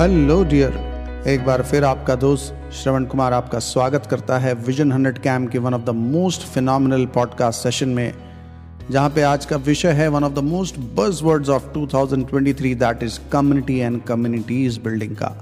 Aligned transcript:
Hello 0.00 0.42
dear 0.44 1.24
एक 1.28 1.44
बार 1.46 1.62
फिर 1.62 1.84
आपका 1.84 2.14
दोस्त 2.14 2.72
श्रवण 2.72 3.04
कुमार 3.04 3.32
आपका 3.32 3.58
स्वागत 3.58 4.06
करता 4.06 4.38
है 4.38 4.54
विजन 4.54 4.92
हंड्रेड 4.92 5.18
कैम 5.18 5.46
के 5.46 5.58
one 5.58 5.74
of 5.74 5.82
the 5.82 5.90
most 5.90 6.46
phenomenal 6.46 7.04
podcast 7.06 7.62
session 7.62 7.88
में, 7.88 8.14
जहाँ 8.90 9.10
पे 9.10 9.22
आज 9.22 9.44
का 9.44 9.56
विषय 9.56 9.88
है 9.88 10.08
one 10.08 10.24
of 10.24 10.32
the 10.32 10.38
most 10.38 10.78
buzz 10.78 11.20
words 11.22 11.48
of 11.48 11.66
2023 11.72 12.74
that 12.74 13.02
is 13.02 13.18
community 13.32 13.78
and 13.78 14.02
communities 14.02 14.78
building 14.78 15.14
का। 15.16 15.34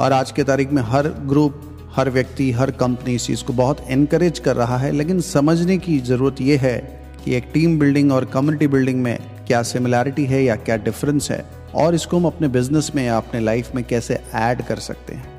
और 0.00 0.12
आज 0.12 0.30
के 0.30 0.44
तारीख 0.44 0.72
में 0.72 0.82
हर 0.82 1.08
ग्रुप 1.08 1.60
हर 1.96 2.10
व्यक्ति, 2.10 2.50
हर 2.52 2.70
कंपनी 2.70 3.14
इस 3.14 3.26
चीज़ 3.26 3.44
को 3.44 3.52
बहुत 3.52 3.84
इनक्रेज 3.90 4.38
कर 4.38 4.56
रहा 4.56 4.78
है, 4.78 4.92
लेकिन 4.92 5.20
समझने 5.20 5.78
की 5.78 5.98
ज़रूरत 5.98 6.40
यह 6.40 6.60
है 6.60 6.78
कि 7.24 7.34
एक 7.34 7.50
टीम 7.54 7.78
बिल्डिंग 7.78 8.12
और 8.12 8.24
कम्युनिटी 8.24 8.66
बिल्डिंग 8.66 9.02
में 9.02 9.18
क्या 9.46 9.62
सिमिलैरिटी 9.62 10.24
है 10.24 10.44
या 10.44 10.56
क्या 10.56 10.76
डिफरेंस 10.76 11.30
है। 11.30 11.55
और 11.76 11.94
इसको 11.94 12.16
हम 12.16 12.26
अपने 12.26 12.48
बिज़नेस 12.48 12.90
में 12.94 13.04
या 13.04 13.16
अपने 13.16 13.40
लाइफ 13.40 13.74
में 13.74 13.82
कैसे 13.84 14.18
ऐड 14.34 14.62
कर 14.66 14.78
सकते 14.78 15.14
हैं 15.14 15.34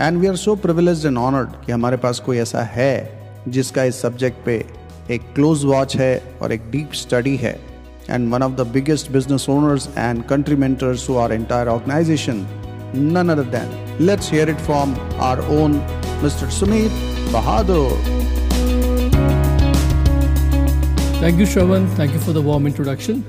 and 0.00 0.18
we 0.18 0.26
are 0.26 0.36
so 0.36 0.54
privilege 0.64 1.06
and 1.06 1.18
honoured 1.18 1.64
कि 1.66 1.72
हमारे 1.72 1.96
पास 1.96 2.20
कोई 2.26 2.38
ऐसा 2.38 2.62
है 2.72 2.94
जिसका 3.48 3.84
इस 3.84 4.00
सब्जेक्ट 4.02 4.44
पे 4.44 4.64
एक 5.10 5.32
क्लोज 5.34 5.64
वॉच 5.64 5.96
है 5.96 6.12
और 6.42 6.52
एक 6.52 6.70
डीप 6.70 6.92
स्टडी 6.96 7.36
है 7.36 7.58
and 8.10 8.32
one 8.32 8.42
of 8.42 8.52
the 8.52 8.66
biggest 8.72 9.10
business 9.12 9.48
owners 9.48 9.88
and 9.98 10.24
country 10.28 10.56
mentors 10.56 11.08
who 11.10 11.16
are 11.18 11.32
entire 11.32 11.68
organisation 11.68 12.46
none 12.94 13.30
other 13.30 13.42
than 13.44 13.68
let's 13.98 14.28
hear 14.28 14.48
it 14.48 14.60
from 14.60 14.94
our 15.20 15.40
own 15.42 15.74
Mr. 16.20 16.46
Sumit 16.48 16.90
Bahadur. 17.30 17.90
Thank 21.20 21.38
you, 21.38 21.46
Shravan. 21.46 21.88
Thank 21.96 22.12
you 22.12 22.20
for 22.20 22.32
the 22.32 22.42
warm 22.42 22.66
introduction. 22.66 23.24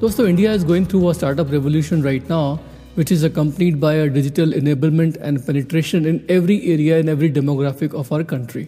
दोस्तों 0.00 0.26
India 0.28 0.52
is 0.52 0.64
going 0.66 0.86
through 0.86 1.04
a 1.06 1.12
startup 1.12 1.50
revolution 1.50 2.02
right 2.02 2.30
now 2.30 2.56
which 2.96 3.10
is 3.14 3.22
accompanied 3.28 3.78
by 3.80 3.92
a 4.00 4.08
digital 4.08 4.52
enablement 4.58 5.16
and 5.28 5.40
penetration 5.46 6.06
in 6.10 6.18
every 6.34 6.56
area 6.72 6.98
in 7.02 7.10
every 7.12 7.28
demographic 7.32 7.94
of 8.00 8.10
our 8.16 8.24
country. 8.30 8.64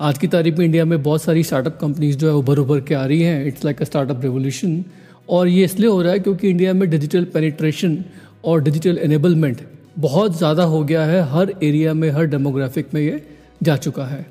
आज 0.00 0.18
की 0.18 0.28
तारीख 0.34 0.58
में 0.58 0.64
India 0.64 0.84
में 0.84 1.02
बहुत 1.02 1.22
सारी 1.22 1.42
startup 1.42 1.78
companies 1.80 2.16
जो 2.18 2.28
है 2.28 2.34
उभर 2.34 2.58
उभर 2.58 2.80
के 2.80 2.94
आ 2.94 3.04
रही 3.04 3.20
हैं। 3.22 3.46
It's 3.46 3.64
like 3.64 3.82
a 3.82 3.84
startup 3.84 4.22
revolution 4.22 4.84
और 5.28 5.48
ये 5.48 5.64
इसलिए 5.64 5.90
हो 5.90 6.00
रहा 6.02 6.12
है 6.12 6.18
क्योंकि 6.18 6.48
इंडिया 6.50 6.72
में 6.74 6.88
डिजिटल 6.90 7.24
पेनिट्रेशन 7.34 7.98
और 8.44 8.62
डिजिटल 8.62 8.98
एनेबलमेंट 9.02 9.60
बहुत 9.98 10.38
ज़्यादा 10.38 10.64
हो 10.64 10.82
गया 10.84 11.04
है। 11.04 11.20
हर 11.32 11.52
एरिया 11.62 11.94
में, 11.94 12.10
हर 12.10 12.26
डेमोग्राफिक 12.26 12.94
में 12.94 13.00
ये 13.02 13.22
जा 13.62 13.76
चुका 13.78 14.06
है। 14.06 14.24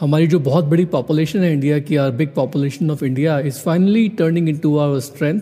हमारी 0.00 0.26
जो 0.26 0.38
बहुत 0.38 0.64
बड़ी 0.64 0.84
पॉपुलेशन 0.84 1.40
है 1.40 1.52
इंडिया 1.52 1.78
की 1.78 1.96
our 1.96 2.10
big 2.10 2.28
population 2.34 2.90
of 2.90 3.04
India 3.04 3.38
is 3.40 3.58
finally 3.58 4.08
turning 4.08 4.48
into 4.56 4.76
our 4.76 5.00
strength 5.00 5.40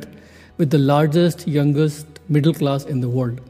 with 0.60 0.68
the 0.68 0.74
largest 0.74 1.44
youngest 1.48 2.20
middle 2.30 2.52
class 2.52 2.86
in 2.90 3.00
the 3.00 3.04
world 3.04 3.40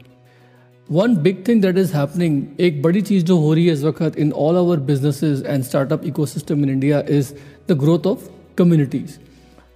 one 0.89 1.15
big 1.15 1.43
thing 1.47 1.61
that 1.61 1.77
is 1.77 1.93
happening 1.93 2.43
एक 2.59 2.81
बड़ी 2.81 3.01
चीज़ 3.01 3.25
जो 3.25 3.37
हो 3.37 3.53
रही 3.53 3.65
है 3.67 3.73
इस 3.73 3.83
वक्त 3.83 4.17
in 4.17 4.31
all 4.31 4.57
our 4.57 4.79
businesses 4.79 5.43
and 5.45 5.63
startup 5.63 6.05
ecosystem 6.05 6.63
in 6.63 6.69
India 6.69 7.03
is 7.09 7.33
the 7.69 7.77
growth 7.77 8.07
of 8.07 8.29
communities 8.57 9.17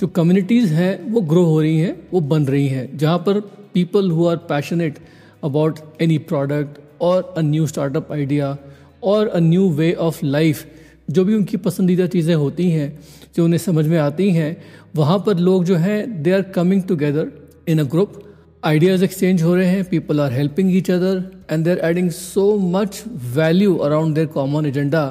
जो 0.01 0.07
कम्युनिटीज़ 0.07 0.73
हैं, 0.73 1.11
वो 1.11 1.21
ग्रो 1.21 1.43
हो 1.43 1.61
रही 1.61 1.77
हैं, 1.79 1.95
वो 2.13 2.19
बन 2.19 2.45
रही 2.45 2.67
हैं। 2.67 2.97
जहाँ 2.97 3.17
पर 3.17 3.39
people 3.73 4.11
who 4.11 4.25
are 4.27 4.37
passionate 4.49 4.97
about 5.43 5.79
any 6.01 6.17
product 6.31 6.79
और 7.01 7.33
अ 7.37 7.41
न्यू 7.41 7.67
स्टार्टअप 7.67 8.11
आइडिया 8.11 8.57
और 9.03 9.27
a 9.27 9.39
new 9.39 9.69
way 9.69 9.93
of 9.93 10.25
life 10.25 10.65
जो 11.07 11.25
भी 11.25 11.35
उनकी 11.35 11.57
पसंदीदा 11.57 12.05
चीज़ें 12.07 12.33
होती 12.35 12.69
हैं, 12.71 12.87
जो 13.35 13.43
उन्हें 13.45 13.59
समझ 13.59 13.85
में 13.87 13.97
आती 13.99 14.29
हैं, 14.31 14.55
वहाँ 14.95 15.17
पर 15.25 15.37
लोग 15.39 15.65
जो 15.65 15.75
हैं 15.75 16.23
they 16.23 16.31
are 16.31 16.41
coming 16.55 16.83
together 16.83 17.31
in 17.69 17.79
a 17.79 17.83
group 17.83 18.23
ideas 18.65 19.03
exchange 19.03 19.41
हो 19.43 19.55
रहे 19.55 19.67
हैं 19.67 19.83
people 19.85 20.21
are 20.21 20.33
helping 20.33 20.75
each 20.75 20.89
other 20.91 21.23
and 21.51 21.63
they 21.65 21.71
are 21.71 21.79
adding 21.89 22.09
so 22.11 22.45
much 22.71 23.03
value 23.35 23.75
around 23.87 24.15
their 24.15 24.27
common 24.27 24.65
agenda 24.65 25.03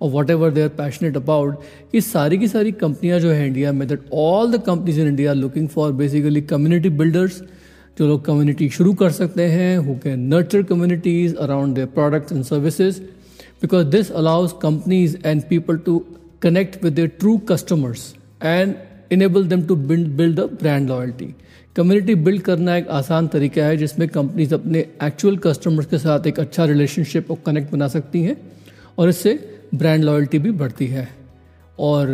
और 0.00 0.10
whatever 0.30 0.50
they 0.50 0.62
are 0.62 0.68
passionate 0.78 1.16
about 1.16 1.62
कि 1.92 2.00
सारी 2.00 2.38
की 2.38 2.48
सारी 2.48 2.72
कंपनियाँ 2.82 3.18
जो 3.20 3.30
है 3.30 3.46
इंडिया 3.46 3.72
में 3.72 3.86
that 3.88 4.10
all 4.14 4.52
the 4.52 4.62
companies 4.66 5.00
in 5.00 5.08
India 5.08 5.32
looking 5.34 5.68
for 5.68 5.92
basically 5.92 6.42
community 6.52 6.88
builders 6.98 7.42
जो 7.98 8.06
लोग 8.06 8.24
कम्युनिटी 8.24 8.68
शुरू 8.70 8.92
कर 8.94 9.10
सकते 9.12 9.46
हैं 9.50 9.76
who 9.78 9.94
can 10.02 10.20
nurture 10.34 10.62
communities 10.62 11.34
around 11.36 11.74
their 11.74 11.86
products 11.94 12.32
and 12.32 12.44
services 12.44 13.00
because 13.62 13.90
this 13.90 14.10
allows 14.10 14.52
companies 14.52 15.16
and 15.24 15.48
people 15.48 15.78
to 15.80 15.94
connect 16.40 16.80
with 16.82 16.94
their 16.94 17.08
true 17.08 17.38
customers 17.40 18.14
and 18.40 18.78
enable 19.10 19.42
them 19.42 19.66
to 19.66 19.74
build, 19.74 20.16
build 20.16 20.38
a 20.38 20.48
brand 20.48 20.88
loyalty. 20.88 21.34
Community 21.76 22.14
build 22.16 22.42
करना 22.42 22.76
एक 22.76 22.88
आसान 22.90 23.26
तरीका 23.28 23.64
है 23.64 23.76
जिसमें 23.76 24.08
companies 24.08 24.54
अपने 24.54 24.78
actual 25.02 25.36
customers 25.36 25.86
के 25.86 25.98
साथ 25.98 26.26
एक 26.26 26.40
अच्छा 26.40 26.64
रिलेशनशिप 26.64 27.30
और 27.30 27.36
कनेक्ट 27.46 27.70
बना 27.72 27.88
सकती 27.88 28.22
हैं 28.22 28.36
और 28.98 29.08
इससे 29.08 29.38
ब्रांड 29.74 30.04
लॉयल्टी 30.04 30.38
भी 30.38 30.50
बढ़ती 30.62 30.86
है 30.86 31.08
और 31.78 32.10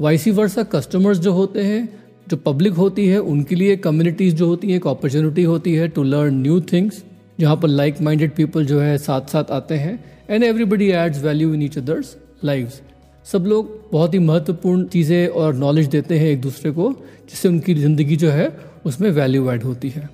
वाइसी 0.00 0.30
वर्सा 0.30 0.62
कस्टमर्स 0.72 1.18
जो 1.18 1.32
होते 1.32 1.64
हैं 1.64 1.88
जो 2.30 2.36
पब्लिक 2.46 2.72
होती 2.74 3.06
है 3.08 3.18
उनके 3.34 3.54
लिए 3.54 3.76
कम्युनिटीज़ 3.86 4.34
जो 4.36 4.46
होती 4.46 4.68
हैं 4.68 4.76
एक 4.76 4.86
अपॉर्चुनिटी 4.86 5.42
होती 5.42 5.74
है 5.74 5.88
टू 5.88 6.02
लर्न 6.04 6.42
न्यू 6.42 6.60
थिंग्स 6.72 7.02
जहाँ 7.40 7.56
पर 7.56 7.68
लाइक 7.68 8.00
माइंडेड 8.02 8.34
पीपल 8.36 8.66
जो 8.66 8.80
है 8.80 8.96
साथ 8.98 9.30
साथ 9.32 9.50
आते 9.52 9.74
हैं 9.78 9.98
and 10.28 10.44
everybody 10.44 10.88
adds 10.92 11.22
value 11.22 11.52
in 11.54 11.62
each 11.62 11.78
others 11.78 12.16
lives 12.44 12.80
सब 13.26 13.44
लोग 13.46 13.70
बहुत 13.92 14.14
ही 14.14 14.18
महत्वपूर्ण 14.18 14.84
चीज़ें 14.86 15.28
और 15.28 15.54
नॉलेज 15.54 15.86
देते 15.86 16.18
हैं 16.18 16.26
एक 16.26 16.40
दूसरे 16.40 16.70
को, 16.70 16.90
जिससे 17.28 17.48
उनकी 17.48 17.74
ज़िंदगी 17.74 18.16
जो 18.16 18.30
है, 18.30 18.48
उसमें 18.86 19.10
वैल्यू 19.10 19.50
ऐड 19.50 19.62
होती 19.62 19.88
है। 19.88 20.08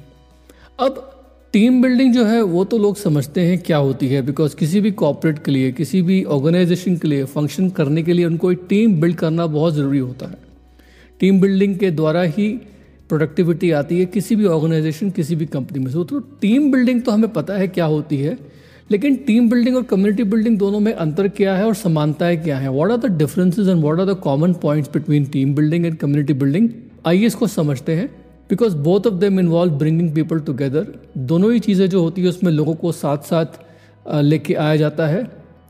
अब 0.78 1.10
टीम 1.54 1.80
बिल्डिंग 1.82 2.14
जो 2.14 2.24
है, 2.24 2.41
वो 2.42 2.64
तो 2.64 2.78
लोग 2.78 2.97
समझते 2.97 3.41
हैं 3.41 3.58
क्या 3.58 3.76
होती 3.78 4.08
है 4.08 4.22
बिकॉज़ 4.22 4.56
किसी 4.56 4.80
भी 4.80 4.91
कॉपरेट 4.92 5.38
के 5.38 5.50
लिए, 5.50 5.72
किसी 5.72 6.00
भी 6.03 6.22
ऑर्गेनाइजेशन 6.26 6.97
के 6.97 7.08
लिए 7.08 7.24
फ़ंक्शन 7.26 7.69
करने 7.70 8.03
के 8.03 8.12
लिए 8.12 8.24
उनको 8.24 8.53
एक 8.53 8.66
टीम 8.69 9.00
बिल्ड 9.00 9.16
करना 9.16 9.47
बहुत 9.48 9.74
ज़रूरी 9.74 9.98
होता 9.98 10.26
है। 10.26 10.38
टीम 11.20 11.41
बिल्डिंग 11.41 11.78
के 11.78 11.91
द्वारा 11.91 12.22
ही 12.22 12.48
प्रोडक्टिविटी 13.08 13.70
आती 13.72 13.98
है 13.98 14.06
किसी 14.08 14.36
भी 14.36 14.47
ऑर्गेनाइजेशन 14.47 15.10
किसी 15.10 15.36
भी 15.36 15.47
कंपनी 15.47 15.78
में। 15.78 15.91
से 15.92 16.04
तो 16.04 16.19
टीम 16.41 16.70
बिल्डिंग 16.72 17.03
तो 17.03 17.12
हमें 17.12 17.32
पता 17.32 17.54
है 17.54 17.69
क्या 17.69 17.84
होती 17.86 18.16
है 18.19 18.36
लेकिन 18.91 19.15
टीम 19.27 19.49
बिल्डिंग 19.50 19.77
और 19.77 19.83
कम्युनिटी 19.83 20.25
बिल्डिंग 20.25 20.59
दोनों 20.59 20.81
में 20.81 20.93
अंतर 20.93 21.28
क्या 21.28 21.55
है 21.56 21.67
और 21.67 21.75
समानताएँ 21.75 22.37
क्या 22.37 22.59
है? 22.59 22.71
What 22.71 22.91
are 22.91 22.97
the 22.99 23.17
differences 23.19 23.69
and 23.69 23.81
what 23.83 24.00
are 24.00 24.06
the 24.06 24.17
common 24.22 24.53
points 24.62 24.91
between 24.93 25.25
team 25.27 25.55
building 25.55 25.87
and 25.87 25.97
community 25.97 26.33
building 26.34 26.69
आइए 27.06 27.27
इसको 27.27 27.47
समझते 27.47 27.95
हैं 27.95 28.06
because 28.50 28.77
both 28.78 29.06
of 29.06 29.15
them 29.15 29.41
involve 29.41 29.72
bringing 29.78 30.15
people 30.15 30.41
together 30.41 30.87
दोनों 31.19 31.53
ही 31.53 31.61
चीज़ें 31.61 31.89
जो 31.89 32.03
होती 32.03 32.22
है, 32.22 32.28
उसमें 32.28 32.50
लोगों 32.53 32.75
को 32.75 32.93
साथ 32.93 33.19
साथ 33.25 33.59
लेके 34.22 34.55
आया 34.56 34.77
जाता 34.77 35.06
है 35.06 35.22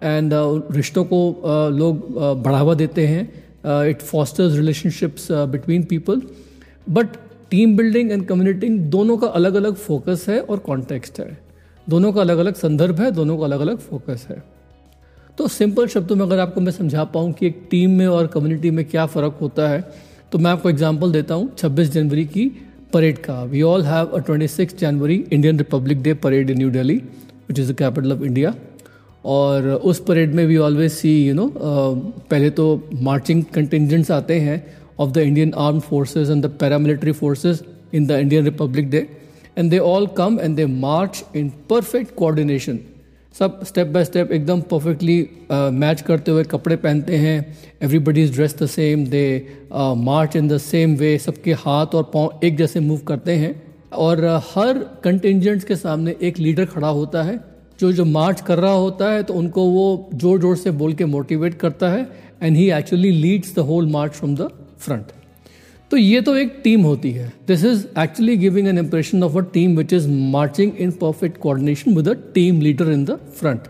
एंड 0.02 0.32
रिश्तों 0.72 1.04
को 1.04 1.70
लोग 1.72 2.42
बढ़ावा 2.42 2.74
देते 2.74 3.06
हैं। 3.06 3.88
It 3.88 4.02
fosters 4.02 4.56
relationships 4.56 5.28
between 5.32 5.82
people 5.84 6.22
but 6.90 7.16
team 7.50 7.76
building 7.76 8.10
and 8.12 8.26
community 8.26 8.68
दोनों 8.90 9.16
का 9.16 9.26
अलग 9.28 9.54
अलग 9.54 9.74
फोकस 9.76 10.26
है 10.28 10.40
और 10.40 10.58
कॉन्टेक्स्ट 10.58 11.20
है। 11.20 11.43
दोनों 11.86 12.12
का 12.12 12.20
अलग 12.20 12.38
अलग 12.38 12.54
संदर्भ 12.56 13.00
है, 13.00 13.10
दोनों 13.10 13.38
का 13.38 13.44
अलग 13.44 13.60
अलग 13.60 13.78
फोकस 13.80 14.26
है। 14.30 14.42
तो 15.38 15.48
सिंपल 15.48 15.86
शब्दों 15.88 16.16
में 16.16 16.24
अगर 16.24 16.38
आपको 16.38 16.60
मैं 16.60 16.72
समझा 16.72 17.04
पाऊँ 17.06 17.32
कि 17.32 17.46
एक 17.46 17.66
टीम 17.70 17.90
में 17.90 18.06
और 18.06 18.26
कम्युनिटी 18.26 18.70
में 18.70 18.84
क्या 18.84 19.06
फ़र्क 19.06 19.38
होता 19.40 19.68
है 19.68 19.80
तो 20.32 20.38
मैं 20.38 20.50
आपको 20.50 20.70
एग्ज़ाम्पल 20.70 21.12
देता 21.12 21.34
हूँ 21.34 21.54
26 21.56 21.88
जनवरी 21.90 22.24
की 22.26 22.46
परेड 22.92 23.18
का। 23.18 23.42
We 23.44 23.62
all 23.62 23.82
have 23.84 24.06
a 24.08 24.20
26 24.20 24.76
January 24.78 25.16
Indian 25.32 25.58
Republic 25.58 26.02
Day 26.02 26.14
parade 26.16 26.50
in 26.50 26.58
New 26.58 26.70
Delhi 26.70 26.96
which 27.48 27.58
is 27.58 27.72
the 27.72 27.76
capital 27.76 28.12
of 28.12 28.22
India 28.22 28.54
और 29.24 29.68
उस 29.84 30.00
परेड 30.04 30.34
में 30.34 30.44
we 30.46 30.56
always 30.56 30.92
see 30.92 31.12
you 31.28 31.34
know 31.34 31.46
पहले 32.30 32.50
तो 32.50 32.66
मार्चिंग 33.02 33.42
कंटिजेंट्स 33.54 34.10
आते 34.10 34.38
हैं 34.40 34.64
of 35.00 35.10
the 35.10 35.18
Indian 35.18 35.52
arm 35.58 35.80
forces 35.80 36.30
and 36.30 36.44
the 36.46 36.50
paramilitary 36.60 37.12
forces 37.12 37.64
in 37.94 38.06
the 38.06 38.18
Indian 38.18 38.44
Republic 38.44 38.90
Day 38.90 39.06
and 39.56 39.70
they 39.70 39.78
all 39.80 40.06
come 40.16 40.38
and 40.40 40.56
they 40.56 40.66
march 40.66 41.24
in 41.36 41.48
perfect 41.70 42.14
coordination 42.14 42.78
सब 43.34 43.60
step 43.64 43.86
by 43.86 44.04
step 44.04 44.32
एकदम 44.32 44.60
perfectly 44.62 45.16
match 45.50 45.98
uh, 45.98 46.06
करते 46.06 46.30
हुए 46.30 46.42
कपड़े 46.44 46.76
पहनते 46.76 47.16
हैं। 47.16 47.56
Everybody 47.82 48.22
is 48.22 48.32
dress 48.32 48.56
the 48.58 48.66
same 48.66 49.04
they 49.06 49.24
march 49.72 50.36
in 50.36 50.48
the 50.48 50.58
same 50.60 50.94
way 50.96 51.16
सबके 51.18 51.52
हाथ 51.54 51.94
और 51.94 52.10
पाँव 52.14 52.40
एक 52.44 52.56
जैसे 52.56 52.80
मूव 52.80 52.98
करते 53.08 53.36
हैं। 53.36 53.54
और 53.92 54.24
uh, 54.26 54.40
हर 54.48 54.78
कंटिजेंट्स 55.04 55.64
के 55.64 55.76
सामने 55.76 56.14
एक 56.22 56.38
लीडर 56.38 56.64
खड़ा 56.66 56.88
होता 56.90 57.22
है। 57.22 57.38
जो 57.80 57.92
जो 57.92 58.04
मार्च 58.04 58.40
कर 58.40 58.58
रहा 58.58 58.72
होता 58.72 59.10
है 59.10 59.22
तो 59.22 59.34
उनको 59.34 59.64
वो 59.68 60.10
ज़ोर 60.14 60.40
ज़ोर 60.40 60.56
से 60.56 60.70
बोल 60.72 60.92
के 60.94 61.04
मोटिवेट 61.06 61.54
करता 61.60 61.88
है। 61.90 62.06
And 62.42 62.56
he 62.56 62.70
actually 62.72 63.10
leads 63.12 63.54
the 63.54 63.58
whole 63.68 63.86
march 63.90 64.12
from 64.12 64.34
the 64.36 64.50
front 64.78 65.12
तो 65.94 65.98
ये 65.98 66.20
तो 66.20 66.34
एक 66.36 66.54
टीम 66.62 66.82
होती 66.82 67.10
है। 67.12 67.26
This 67.48 67.64
is 67.64 67.84
actually 68.00 68.36
giving 68.36 68.68
an 68.68 68.78
impression 68.78 69.22
of 69.22 69.36
a 69.38 69.40
team 69.52 69.76
which 69.78 69.92
is 69.92 70.08
marching 70.08 70.72
in 70.80 70.90
perfect 71.02 71.36
coordination 71.40 71.94
with 71.96 72.08
a 72.08 72.12
team 72.34 72.60
leader 72.60 72.90
in 72.92 73.04
the 73.04 73.16
front 73.38 73.68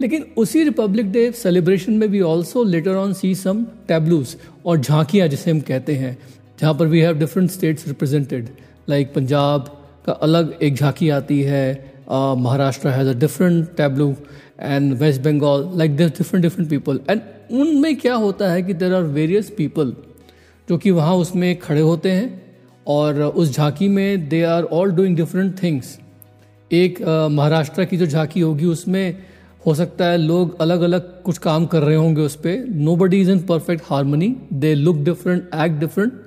लेकिन 0.00 0.24
उसी 0.36 0.64
Republic 0.64 1.10
Day 1.12 1.30
celebration 1.32 1.92
में 1.92 2.08
भी 2.10 2.20
also 2.32 2.64
later 2.64 2.96
on 2.96 3.12
see 3.12 3.34
some 3.34 3.64
tableaus 3.88 4.36
और 4.66 4.80
झांकियाँ 4.80 5.28
जिसे 5.28 5.50
हम 5.50 5.60
कहते 5.60 5.94
हैं, 5.94 6.16
जहाँ 6.60 6.74
पर 6.74 6.86
we 6.86 7.00
have 7.00 7.18
different 7.18 7.50
states 7.50 7.88
represented 7.88 8.48
like 8.88 9.14
Punjab 9.14 9.74
का 10.06 10.12
अलग 10.22 10.54
एक 10.62 10.74
झांकी 10.74 11.10
आती 11.10 11.40
है 11.42 11.64
Maharashtra 12.10 12.88
has 12.88 13.08
a 13.08 13.18
different 13.20 13.66
tableau 13.76 14.14
and 14.60 14.92
West 15.00 15.20
Bengal 15.22 15.68
like 15.78 15.96
this 15.96 16.10
different 16.12 16.42
different 16.42 16.70
people 16.70 17.00
and 17.10 17.20
उनमें 17.60 17.94
क्या 17.96 18.14
होता 18.20 18.52
है 18.52 18.62
कि 18.62 18.74
देर 18.74 18.94
आर 18.94 19.12
वेरियस 19.18 19.50
पीपल 19.56 19.96
जो 20.68 20.78
कि 20.78 20.90
वहाँ 20.90 21.14
उसमें 21.16 21.58
खड़े 21.58 21.80
होते 21.80 22.10
हैं 22.10 22.42
और 22.86 23.22
उस 23.22 23.52
झांकी 23.52 23.88
में 23.88 24.28
they 24.28 24.42
are 24.44 24.64
all 24.72 24.92
doing 24.92 25.16
different 25.16 25.62
things 25.62 25.98
एक 26.70 27.00
महाराष्ट्र 27.30 27.84
की 27.84 27.96
जो 27.96 28.06
झांकी 28.06 28.40
होगी 28.40 28.66
उसमें 28.66 29.16
हो 29.66 29.74
सकता 29.74 30.04
है 30.04 30.16
लोग 30.18 30.60
अलग 30.60 30.80
अलग 30.80 31.22
कुछ 31.22 31.38
काम 31.38 31.66
कर 31.66 31.82
रहे 31.82 31.96
होंगे 31.96 32.22
उस 32.22 32.36
पर 32.36 32.64
nobody 32.96 33.20
is 33.20 33.30
in 33.30 33.40
perfect 33.46 33.82
harmony 33.86 34.34
they 34.54 34.74
look 34.74 34.96
different 35.04 35.50
act 35.54 35.78
different 35.80 36.20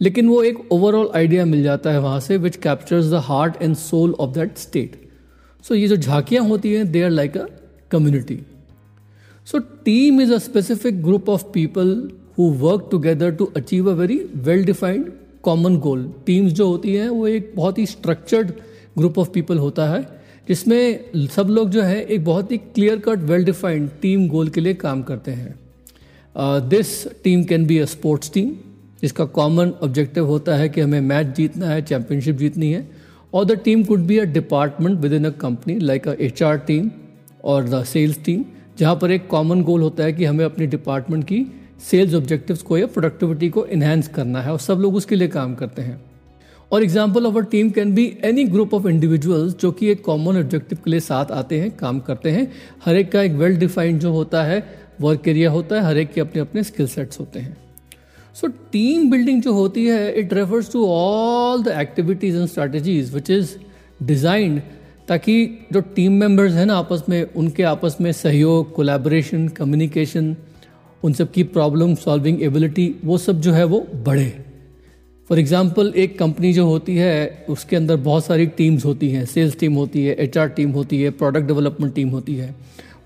लेकिन 0.00 0.28
वो 0.28 0.42
एक 0.42 0.72
ओवरऑल 0.72 1.10
आइडिया 1.14 1.44
मिल 1.44 1.62
जाता 1.62 1.90
है 1.90 2.00
वहाँ 2.00 2.20
से 2.20 2.36
which 2.36 2.56
captures 2.56 3.10
the 3.10 3.20
heart 3.24 3.62
and 3.62 3.76
soul 3.76 4.12
of 4.20 4.30
that 4.30 4.58
state 4.58 5.00
so 5.64 5.74
ये 5.74 5.88
जो 5.88 5.96
झांकियाँ 5.96 6.44
होती 6.44 6.72
हैं 6.72 6.90
they 6.92 7.02
are 7.02 7.10
like 7.10 7.36
a 7.36 7.46
community 7.90 8.38
so 9.46 9.58
team 9.84 10.20
is 10.20 10.32
a 10.32 10.38
specific 10.40 11.02
group 11.02 11.28
of 11.28 11.44
people 11.54 11.94
who 12.38 12.50
work 12.60 12.88
together 12.90 13.30
to 13.30 13.44
achieve 13.56 13.90
a 13.90 13.94
very 13.94 14.18
well 14.44 14.64
defined 14.64 15.10
common 15.42 15.76
goal 15.78 16.04
teams 16.26 16.52
जो 16.52 16.68
होती 16.68 16.94
हैं, 16.94 17.08
वो 17.08 17.26
एक 17.26 17.52
बहुत 17.56 17.78
ही 17.78 17.86
स्ट्रक्चर्ड 17.86 18.50
ग्रुप 18.98 19.18
ऑफ़ 19.18 19.30
पीपल 19.30 19.58
होता 19.58 19.86
है, 19.88 20.02
जिसमें 20.48 21.26
सब 21.28 21.48
लोग 21.48 21.70
जो 21.70 21.82
है, 21.82 22.00
एक 22.02 22.24
बहुत 22.24 22.52
ही 22.52 22.58
clear 22.58 22.98
cut 22.98 23.18
well 23.22 23.44
defined 23.44 23.88
team 24.02 24.28
goal 24.28 24.48
के 24.48 24.60
लिए 24.60 24.74
काम 24.74 25.02
करते 25.02 25.30
हैं। 25.30 25.54
This 26.68 27.06
team 27.24 27.44
can 27.44 27.66
be 27.66 27.78
a 27.78 27.84
sports 27.86 28.32
team 28.32 28.50
जिसका 29.02 29.24
कॉमन 29.38 29.72
ऑब्जेक्टिव 29.82 30.26
होता 30.26 30.54
है 30.56 30.68
कि 30.68 30.80
हमें 30.80 31.00
मैच 31.02 31.34
जीतना 31.36 31.66
है 31.66 31.80
चैंपियनशिप 31.82 32.36
जीतनी 32.36 32.72
है। 32.72 32.86
और 33.32 33.44
the 33.44 33.58
team 33.64 33.82
could 33.84 34.00
be 34.06 34.18
a 34.18 34.24
department 34.32 34.98
within 35.12 35.24
a 35.24 35.30
company 35.38 35.78
like 35.80 36.08
a 36.08 36.14
H 36.20 36.42
team 36.66 36.90
और 37.44 37.68
द 37.68 37.82
सेल्स 37.84 38.18
टीम 38.24 38.44
जहाँ 38.78 38.94
पर 38.96 39.10
एक 39.10 39.26
कॉमन 39.28 39.62
गोल 39.62 39.82
होता 39.82 40.04
है 40.04 40.12
कि 40.12 40.24
हमें 40.24 40.44
अपनी 40.44 40.66
डिपार्टमेंट 40.66 41.24
की 41.24 41.46
सेल्स 41.84 42.14
ऑब्जेक्टिव्स 42.14 42.62
को 42.62 42.78
या 42.78 42.86
प्रोडक्टिविटी 42.86 43.48
को 43.48 43.64
इन्हेंस 43.66 44.08
करना 44.08 44.42
है 44.42 44.52
और 44.52 44.58
सब 44.60 44.78
लोग 44.80 44.94
उसके 44.96 45.16
लिए 45.16 45.28
काम 45.28 45.54
करते 45.54 45.82
हैं। 45.82 46.00
और 46.72 46.82
example 46.82 47.26
of 47.26 47.36
a 47.38 47.40
team 47.50 47.70
can 47.70 47.94
be 47.94 48.06
any 48.24 48.44
group 48.44 48.74
of 48.74 48.86
individuals 48.88 49.54
जो 49.56 49.70
कि 49.72 49.88
एक 49.88 50.04
कॉमन 50.04 50.38
ऑब्जेक्टिव 50.38 50.78
के 50.84 50.90
लिए 50.90 51.00
साथ 51.00 51.30
आते 51.32 51.60
हैं, 51.60 51.70
काम 51.76 52.00
करते 52.00 52.30
हैं। 52.30 52.50
हर 52.84 52.96
एक 52.96 53.10
का 53.12 53.22
एक 53.22 53.32
वेल 53.32 53.56
डिफाइंड 53.56 54.00
जो 54.00 54.12
होता 54.12 54.42
है 54.42 54.62
वर्क 55.00 55.28
एरिया 55.28 55.50
होता 55.50 55.76
है, 55.76 55.82
हर 55.82 55.98
एक 55.98 56.12
के 56.12 56.20
अपने 56.20 56.40
अपने 56.40 56.62
स्किल 56.62 56.86
सेट्स 56.86 57.20
होते 57.20 57.38
हैं। 57.38 57.56
सो 58.34 58.48
टीम 58.72 59.10
बिल्डिंग 59.10 59.42
जो 59.42 59.52
होती 59.52 59.84
है 59.86 60.12
it 60.20 60.32
refers 60.34 60.72
to 60.72 60.86
all 60.86 61.62
the 61.62 61.76
activities 61.80 62.36
and 62.36 62.46
strategies 62.48 63.14
which 63.14 63.30
is 63.30 63.54
designed 64.02 64.60
ताकि 65.08 65.66
जो 65.72 65.80
टीम 65.96 66.12
मेंबर्स 66.12 66.52
हैं 66.52 66.66
ना, 66.66 66.76
आपस 66.76 67.02
में, 67.08 67.22
उनके 67.24 67.62
आपस 67.62 67.96
में 68.00 68.10
सहयोग 68.12 68.74
कोलैबोरेशन 68.74 69.48
कम्युनिकेशन 69.48 70.34
उन 71.04 71.12
सब 71.12 71.30
की 71.32 71.42
प्रॉब्लम 71.44 71.94
सॉल्विंग 71.94 72.42
एबिलिटी 72.42 72.94
वो 73.04 73.18
सब 73.18 73.40
जो 73.40 73.52
है 73.52 73.64
वो 73.64 73.86
बढ़े। 74.04 74.32
फॉर 75.30 75.38
एग्ज़ाम्पल 75.38 75.92
एक 75.96 76.18
कंपनी 76.18 76.52
जो 76.52 76.66
होती 76.66 76.96
है, 76.96 77.46
उसके 77.48 77.76
अंदर 77.76 77.96
बहुत 77.98 78.24
सारी 78.24 78.46
टीम्स 78.48 78.84
होती 78.84 79.08
हैं। 79.10 79.24
सेल्स 79.26 79.58
टीम 79.58 79.74
होती 79.74 80.04
है 80.04 80.14
एचआर 80.14 80.48
टीम 80.48 80.70
होती 80.70 81.00
है 81.02 81.10
प्रोडक्ट 81.12 81.46
डेवलपमेंट 81.46 81.94
टीम 81.94 82.08
होती 82.08 82.34
है। 82.34 82.54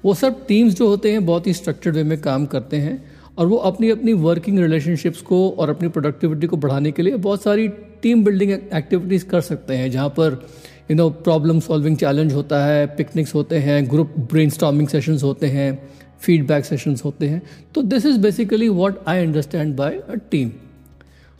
वो 0.04 0.14
सब 0.14 0.46
टीम्स 0.46 0.74
जो 0.74 0.88
होते 0.88 1.12
हैं, 1.12 1.24
बहुत 1.26 1.46
ही 1.46 1.52
स्ट्रक्चर्ड 1.52 1.96
वे 1.96 2.02
में 2.02 2.20
काम 2.20 2.46
करते 2.46 2.76
हैं 2.76 3.02
और 3.38 3.46
वो 3.46 3.56
अपनी 3.68 3.90
अपनी 3.90 4.12
वर्किंग 4.14 4.58
रिलेशनशिप्स 4.58 5.20
को 5.22 5.48
और 5.50 5.70
अपनी 5.70 5.88
प्रोडक्टिविटी 5.88 6.46
को 6.46 6.56
बढ़ाने 6.56 6.92
के 6.92 7.02
लिए 7.02 7.16
बहुत 7.18 7.42
सारी 7.42 7.68
टीम 8.02 8.24
बिल्डिंग 8.24 8.52
एक्टिविटीज़ 8.52 9.24
कर 9.26 9.40
सकते 9.42 9.74
हैं, 9.74 9.90
जहाँ 9.90 10.08
पर 10.08 10.46
you 10.90 10.96
know 10.96 11.08
problem 11.10 11.60
solving 11.60 11.96
challenge 11.96 12.32
होता 12.32 12.64
है 12.66 12.86
पिकनिक्स 12.96 13.34
होते 13.34 13.58
हैं 13.58 13.84
ग्रुप 13.90 14.14
ब्रेन 14.32 14.50
सेशंस 14.50 15.22
होते 15.22 15.46
हैं। 15.48 15.70
फीडबैक 16.20 16.64
सेशंस 16.64 17.04
होते 17.04 17.28
हैं। 17.28 17.42
तो 17.74 17.82
this 17.84 18.06
is 18.06 18.18
basically 18.18 18.68
what 18.70 18.98
I 19.08 19.22
understand 19.22 19.74
by 19.76 19.98
a 19.98 20.14
team 20.30 20.50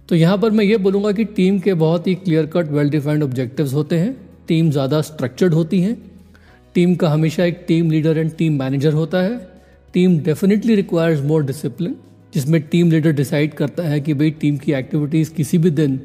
तो 0.08 0.16
यहाँ 0.16 0.38
पर 0.38 0.50
मैं 0.50 0.64
ये 0.64 0.76
बोलूँगा 0.78 1.12
कि 1.12 1.24
टीम 1.26 1.58
के 1.58 1.74
बहुत 1.76 2.06
ही 2.06 2.14
clear 2.16 2.46
cut 2.46 2.70
well 2.70 2.90
defined 2.90 3.22
objectives 3.22 3.72
होते 3.74 3.98
हैं। 3.98 4.16
टीम 4.48 4.70
ज़्यादा 4.70 5.00
स्ट्रक्चर्ड 5.02 5.54
होती 5.54 5.80
हैं। 5.80 5.96
टीम 6.74 6.94
का 6.94 7.08
हमेशा 7.08 7.44
एक 7.44 7.64
team 7.68 7.90
leader 7.90 8.18
and 8.18 8.30
team 8.36 8.58
manager 8.58 8.92
होता 8.92 9.22
है। 9.22 9.36
Team 9.94 10.18
definitely 10.20 10.74
requires 10.74 11.20
more 11.22 11.44
discipline 11.46 11.96
जिसमें 12.34 12.60
टीम 12.62 12.90
लीडर 12.90 13.12
डिसाइड 13.12 13.54
करता 13.54 13.82
है 13.82 14.00
कि 14.00 14.14
भाई 14.14 14.30
टीम 14.40 14.56
की 14.56 14.72
एक्टिविटीज़ 14.74 15.32
किसी 15.34 15.58
भी 15.58 15.70
दिन 15.72 16.00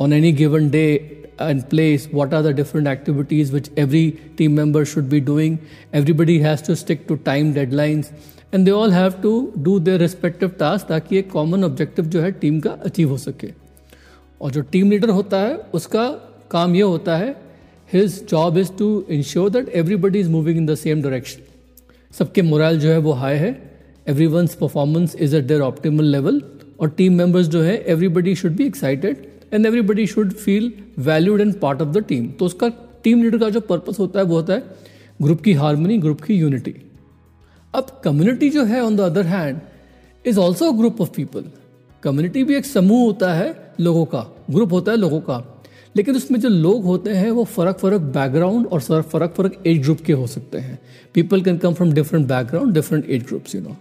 on 0.00 0.12
any 0.12 0.32
given 0.32 0.68
day 0.70 0.86
and 1.40 1.62
place 1.70 2.08
what 2.14 2.34
are 2.34 2.42
the 2.42 2.54
different 2.56 2.88
activities 2.88 3.52
which 3.52 3.70
every 3.78 4.10
team 4.38 4.60
member 4.60 4.84
should 4.84 5.04
be 5.08 5.20
doing 5.20 5.58
everybody 5.94 6.38
has 6.38 6.64
to 6.66 6.74
stick 6.74 7.04
to 7.08 7.14
time 7.24 7.52
deadlines 7.54 8.10
and 8.54 8.64
they 8.64 8.70
all 8.70 8.92
have 8.92 9.12
to 9.22 9.32
do 9.58 9.78
their 9.80 10.00
respective 10.00 10.48
task 10.58 10.88
ताकि 10.88 11.18
एक 11.18 11.30
common 11.30 11.64
objective 11.64 12.04
जो 12.06 12.20
है 12.20 12.30
team 12.32 12.60
का 12.60 12.70
achieve 12.84 13.10
हो 13.10 13.16
सके। 13.18 13.50
और 14.40 14.50
जो 14.50 14.60
team 14.62 14.90
leader 14.90 15.10
होता 15.10 15.40
है, 15.40 15.56
उसका 15.74 16.08
काम 16.50 16.74
ये 16.74 16.82
होता 16.82 17.16
है 17.16 17.34
his 17.90 18.22
job 18.30 18.58
is 18.58 18.70
to 18.78 18.88
ensure 19.10 19.50
that 19.50 19.68
everybody 19.76 20.20
is 20.20 20.28
moving 20.30 20.56
in 20.58 20.66
the 20.66 20.74
same 20.76 21.02
direction 21.02 21.42
सबके 22.14 22.42
मोरल 22.42 22.78
जो 22.78 22.90
है 22.90 22.98
वो 22.98 23.12
हाई 23.12 23.36
है 23.36 23.50
every 24.08 24.26
one's 24.26 24.54
performance 24.54 25.16
is 25.16 25.36
at 25.36 25.44
their 25.44 25.60
optimal 25.60 26.04
level 26.04 26.42
और 26.80 26.88
टीम 26.96 27.14
मेंबर्स 27.18 27.46
जो 27.48 27.62
है 27.62 27.76
everybody 27.88 28.34
should 28.36 28.56
be 28.56 28.66
excited 28.66 29.26
and 29.54 29.66
everybody 29.66 30.06
should 30.06 30.32
feel 30.34 30.72
valued 30.98 31.40
and 31.40 31.54
part 31.60 31.82
of 31.82 31.88
the 31.88 32.04
team 32.08 32.26
तो 32.28 32.44
उसका 32.44 32.68
टीम 33.04 33.22
लीडर 33.22 33.38
का 33.38 33.48
जो 33.50 33.60
पर्पस 33.60 33.98
होता 33.98 34.18
है, 34.20 34.24
वो 34.24 34.36
होता 34.36 34.52
है 34.54 34.62
ग्रुप 35.22 35.40
की 35.40 35.52
हारमोनी 35.52 35.98
ग्रुप 35.98 36.20
की 36.20 36.34
यूनिटी 36.34 36.74
अब 37.74 38.00
कम्युनिटी 38.04 38.50
जो 38.50 38.64
है 38.64 38.82
on 38.84 38.96
the 38.96 39.00
other 39.00 39.26
hand 39.26 39.60
is 40.24 40.38
also 40.38 40.72
group 40.72 41.00
of 41.00 41.10
people 41.16 41.44
community 42.02 42.44
भी 42.44 42.54
एक 42.54 42.66
समूह 42.66 43.04
होता 43.04 43.32
है 43.34 43.54
लोगों 43.80 44.04
का 44.04 44.26
ग्रुप 44.50 44.72
होता 44.72 44.92
है 44.92 44.98
लोगों 44.98 45.20
का. 45.20 45.42
लेकिन 45.96 46.16
उसमें 46.16 46.38
जो 46.40 46.48
लोग 46.48 46.84
होते 46.84 47.10
हैं, 47.10 47.30
वो 47.30 47.44
फ़र्क 47.44 47.78
फ़र्क 47.78 48.00
बैकग्राउंड 48.14 48.66
और 48.66 48.80
फ़र्क 48.80 49.34
फ़र्क 49.36 49.62
एज 49.66 49.80
ग्रुप 49.82 50.00
के 50.00 50.12
हो 50.12 50.26
सकते 50.26 50.58
हैं. 50.58 50.78
People 51.14 51.42
can 51.42 51.58
come 51.58 51.74
from 51.74 51.92
different 51.92 52.26
background 52.28 52.74
different 52.74 53.10
age 53.10 53.22
groups 53.22 53.54
you 53.54 53.60
know 53.60 53.76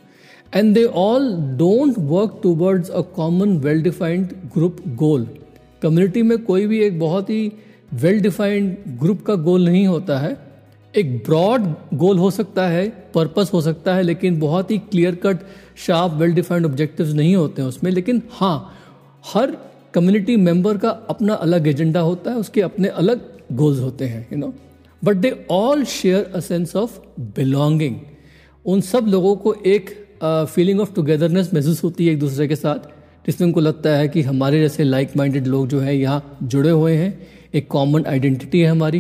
and 0.54 0.74
they 0.74 0.84
all 0.86 1.32
don't 1.58 1.96
work 2.12 2.40
towards 2.44 2.90
a 2.90 3.02
common 3.16 3.58
well 3.58 3.82
defined 3.84 4.34
group 4.56 4.78
goal 4.96 5.28
community 5.84 6.22
में 6.22 6.38
कोई 6.44 6.66
भी 6.68 6.80
एक 6.80 7.00
बहुत 7.00 7.30
ही 7.30 7.52
वेल 7.94 8.20
डिफाइंड 8.22 8.76
ग्रुप 9.00 9.22
का 9.22 9.36
गोल 9.44 9.66
नहीं 9.66 9.86
होता 9.88 10.18
है। 10.20 10.38
एक 10.94 11.16
ब्रॉड 11.26 11.64
गोल 11.98 12.18
हो 12.18 12.30
सकता 12.32 12.68
है 12.68 12.88
पर्पस 13.14 13.50
हो 13.54 13.62
सकता 13.62 13.96
है, 13.96 14.04
लेकिन 14.04 14.40
बहुत 14.40 14.72
ही 14.72 14.78
clear 14.80 15.16
cut 15.16 15.40
sharp 15.78 16.14
well 16.14 16.34
defined 16.34 16.66
objectives 16.66 17.14
नहीं 17.14 17.36
होते 17.36 17.62
हैं 17.62 17.70
उसमें। 17.70 17.92
लेकिन 17.92 18.22
हाँ 18.32 18.74
हर 19.26 19.58
कम्युनिटी 19.94 20.36
मेंबर 20.38 20.78
का 20.78 20.90
अपना 21.10 21.34
अलग 21.36 21.68
एजेंडा 21.68 22.00
होता 22.00 22.32
है, 22.32 22.38
उसके 22.38 22.62
अपने 22.62 22.88
अलग 22.88 23.22
गोल्स 23.54 23.80
होते 23.80 24.06
हैं 24.06 24.28
you 24.34 24.38
know 24.40 24.54
but 25.02 25.16
they 25.16 25.36
all 25.52 25.84
share 25.86 26.32
a 26.36 26.40
sense 26.40 26.76
of 26.76 27.00
belonging 27.38 27.96
उन 28.66 28.82
सब 28.82 29.08
लोगों 29.08 29.36
को 29.36 29.54
एक 29.68 29.90
फीलिंग 30.24 30.80
ऑफ़ 30.80 30.94
टुगेदरनेस 30.96 31.54
महसूस 31.54 31.84
होती 31.84 32.06
है 32.06 32.14
एक 32.14 32.20
दूसरे 32.20 32.48
के 32.48 32.56
साथ। 32.56 32.92
जिसमें 33.26 33.46
उनको 33.48 33.60
लगता 33.60 33.90
है 33.90 34.08
कि 34.08 34.22
हमारे 34.22 34.60
जैसे 34.60 34.84
लाइक 34.84 35.16
माइंडेड 35.18 35.48
लोग 35.48 35.68
जो 35.68 35.80
हैं 35.80 35.94
यहाँ 35.94 36.38
जुड़े 36.44 36.70
हुए 36.70 36.96
हैं। 36.96 37.28
एक 37.54 37.68
कॉमन 37.68 38.06
आइडेंटिटी 38.06 38.60
है 38.60 38.70
हमारी, 38.70 39.00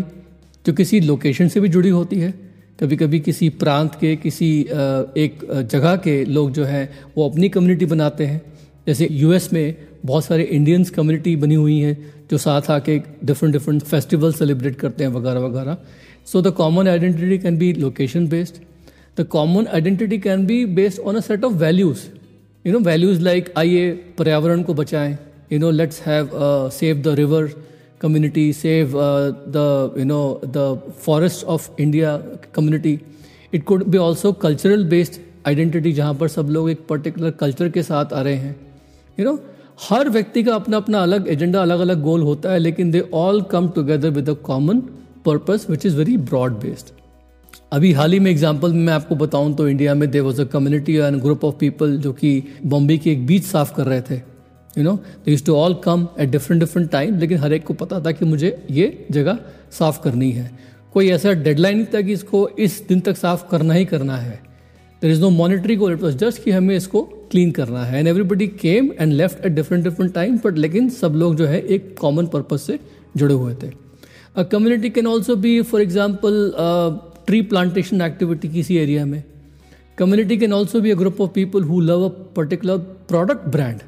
जो 0.66 0.74
किसी 0.74 1.00
लोकेशन 1.00 1.48
से 1.48 1.60
भी 1.60 1.70
जुड़ी 1.70 1.90
होती 1.90 2.20
है। 2.20 2.34
कभी 2.80 2.96
कभी 2.98 3.20
किसी 3.20 3.50
प्रांत 3.52 3.96
के, 3.96 4.16
किसी 4.16 4.50
एक 4.62 5.40
जगह 5.72 5.96
के 5.98 6.24
लोग 6.26 6.52
जो 6.52 6.64
हैं, 6.66 6.90
वो 7.18 7.30
अपनी 7.30 7.50
कम्युनिटी 7.50 7.86
बनाते 7.86 8.26
हैं। 8.26 8.42
जैसे 8.88 9.08
यूएस 9.12 9.52
में 9.54 9.76
बहुत 10.06 10.26
सारे 10.26 10.44
इंडियंस 10.44 10.90
कम्युनिटी 10.90 11.36
बनी 11.36 11.56
हुई 11.56 11.80
हैं, 11.80 12.14
जो 12.32 12.38
साथ 12.38 12.70
आके 12.72 12.98
डिफरेंट 13.26 13.54
डिफरेंट 13.54 13.82
फेस्टिवल 13.84 14.34
सेलिब्रेट 14.34 14.76
करते 14.76 15.04
हैं 15.04 15.12
वगैरह 15.12 15.40
वगैरह। 15.40 15.78
So 16.26 16.42
the 16.42 16.52
common 16.54 16.88
identity 16.88 17.38
can 17.38 17.58
be 17.58 17.72
location 17.74 18.28
based 18.28 18.56
the 19.18 19.26
common 19.28 19.68
identity 19.68 20.18
can 20.20 20.46
be 20.46 20.66
based 20.76 21.00
on 21.02 21.16
a 21.16 21.20
set 21.20 21.44
of 21.44 21.54
values 21.54 22.00
you 22.66 22.74
know 22.74 22.80
values 22.80 23.22
like 23.22 23.54
आइए 23.58 23.92
पर्यावरण 24.18 24.64
को 24.64 24.74
बचाएँ. 24.74 25.18
You 25.52 25.60
know 25.60 25.72
let's 25.72 26.02
have 26.02 26.30
save 26.74 27.02
the 27.02 27.16
river 27.20 27.54
save 28.06 28.96
uh, 28.96 29.32
the 29.56 29.66
you 29.98 30.06
know 30.06 30.40
the 30.56 30.64
forest 31.04 31.44
of 31.46 31.68
India 31.80 32.10
community. 32.56 33.00
It 33.54 33.64
could 33.66 33.86
be 33.92 34.00
also 34.06 34.32
cultural 34.34 34.84
based 34.94 35.20
identity 35.48 35.92
जहाँ 35.94 36.14
पर 36.14 36.28
सब 36.28 36.50
लोग 36.50 36.70
एक 36.70 36.86
particular 36.90 37.32
culture 37.40 37.70
के 37.70 37.84
साथ 37.84 38.14
आ 38.14 38.22
रहे 38.22 38.36
हैं। 38.36 38.56
यू 39.18 39.26
नो 39.26 39.34
हर 39.90 40.10
व्यक्ति 40.10 40.44
का 40.44 40.56
अपना 40.56 40.78
अपना 40.78 41.04
अलग 41.04 41.28
एजेंडा 41.28 41.62
अलग 41.62 41.80
अलग 41.80 42.02
गोल 42.02 42.22
होता 42.22 42.52
है 42.52 42.60
लेकिन 42.60 42.92
they 42.92 43.10
all 43.14 43.42
come 43.52 43.70
together 43.76 44.10
with 44.18 44.30
a 44.30 44.34
common 44.50 44.80
purpose 45.26 45.66
which 45.70 45.86
is 45.86 45.98
very 45.98 46.18
broad 46.30 46.60
based 46.60 46.94
अभी 47.74 47.92
हाल 47.94 48.14
ही 48.14 48.18
में 48.20 48.30
एग्ज़ाम्पल 48.32 48.74
मैं 48.74 48.94
आपको 48.94 49.16
बताऊँ 49.16 49.54
तो 49.56 49.68
इंडिया 49.70 49.94
में 49.96 50.10
they 50.12 50.20
was 50.20 50.42
a 50.42 50.44
community 50.46 50.96
and 50.96 51.16
group 51.22 51.46
of 51.46 51.56
people 51.60 51.96
जो 51.98 52.12
कि 52.14 52.32
बॉम्बे 52.66 52.98
की 52.98 53.10
एक 53.12 53.26
बीच 53.28 53.44
साफ़ 53.44 53.74
कर 53.76 53.86
रहे 53.86 54.02
थे 54.02 54.16
you 54.16 54.84
know 54.84 54.94
they 55.26 55.32
use 55.32 55.44
to 55.46 55.56
all 55.56 55.74
come 55.84 56.08
at 56.20 56.30
different 56.30 56.60
different 56.60 56.90
time 56.90 57.18
लेकिन 57.20 57.38
हर 57.38 57.54
एक 57.54 57.64
को 57.66 57.74
पता 57.74 58.00
था 58.00 58.12
कि 58.12 58.26
मुझे 58.26 58.56
ये 58.72 59.06
जगह 59.12 59.40
साफ़ 59.72 60.00
करनी 60.02 60.30
है। 60.32 60.50
कोई 60.94 61.10
ऐसा 61.10 61.32
डेडलाइन 61.34 61.78
नहीं 61.78 61.88
था 61.94 62.02
कि 62.02 62.14
इसको 62.14 62.48
इस 62.58 62.82
दिन 62.88 63.00
तक 63.00 63.18
साफ़ 63.18 63.48
करना 63.52 63.74
ही 63.74 63.86
करना 63.86 64.18
है। 64.18 64.36
There 65.02 65.12
is 65.12 65.22
no 65.22 65.30
monetary 65.30 65.76
goal 65.76 65.94
it 65.94 66.02
was 66.02 66.18
just 66.18 66.44
कि 66.44 66.52
हमें 66.52 66.76
इसको 66.76 67.02
क्लीन 67.32 67.52
करना 67.52 67.84
है। 67.86 68.00
And 68.00 68.08
everybody 68.08 68.48
came 68.60 68.92
and 69.00 69.14
left 69.14 69.46
at 69.46 69.52
different 69.52 69.84
different 69.84 70.14
time 70.14 70.38
but 70.46 70.58
लेकिन 70.58 70.90
सब 70.92 71.16
लोग 71.16 71.36
जो 71.36 71.46
है 71.46 71.62
एक 71.62 71.96
कॉमन 72.00 72.28
पर्पज 72.28 72.60
से 72.60 72.78
जुड़े 73.18 73.34
हुए 73.34 73.56
थे। 73.64 73.72
A 74.36 74.44
community 74.44 74.90
can 74.90 75.08
also 75.08 75.36
be 75.38 75.62
for 75.64 75.82
example 75.82 77.10
tree 77.28 77.42
plantation 77.44 78.02
activity 78.02 78.48
किसी 78.50 78.78
एरिया 78.78 79.06
में। 79.06 79.24
Community 79.98 80.38
can 80.38 80.54
also 80.54 80.82
be 80.82 80.92
a 80.92 80.96
group 80.96 81.22
of 81.22 81.32
people 81.32 81.64
who 81.64 81.80
love 81.82 82.04
a 82.04 82.10
particular 82.36 82.78
product 83.10 83.48
brand 83.52 83.80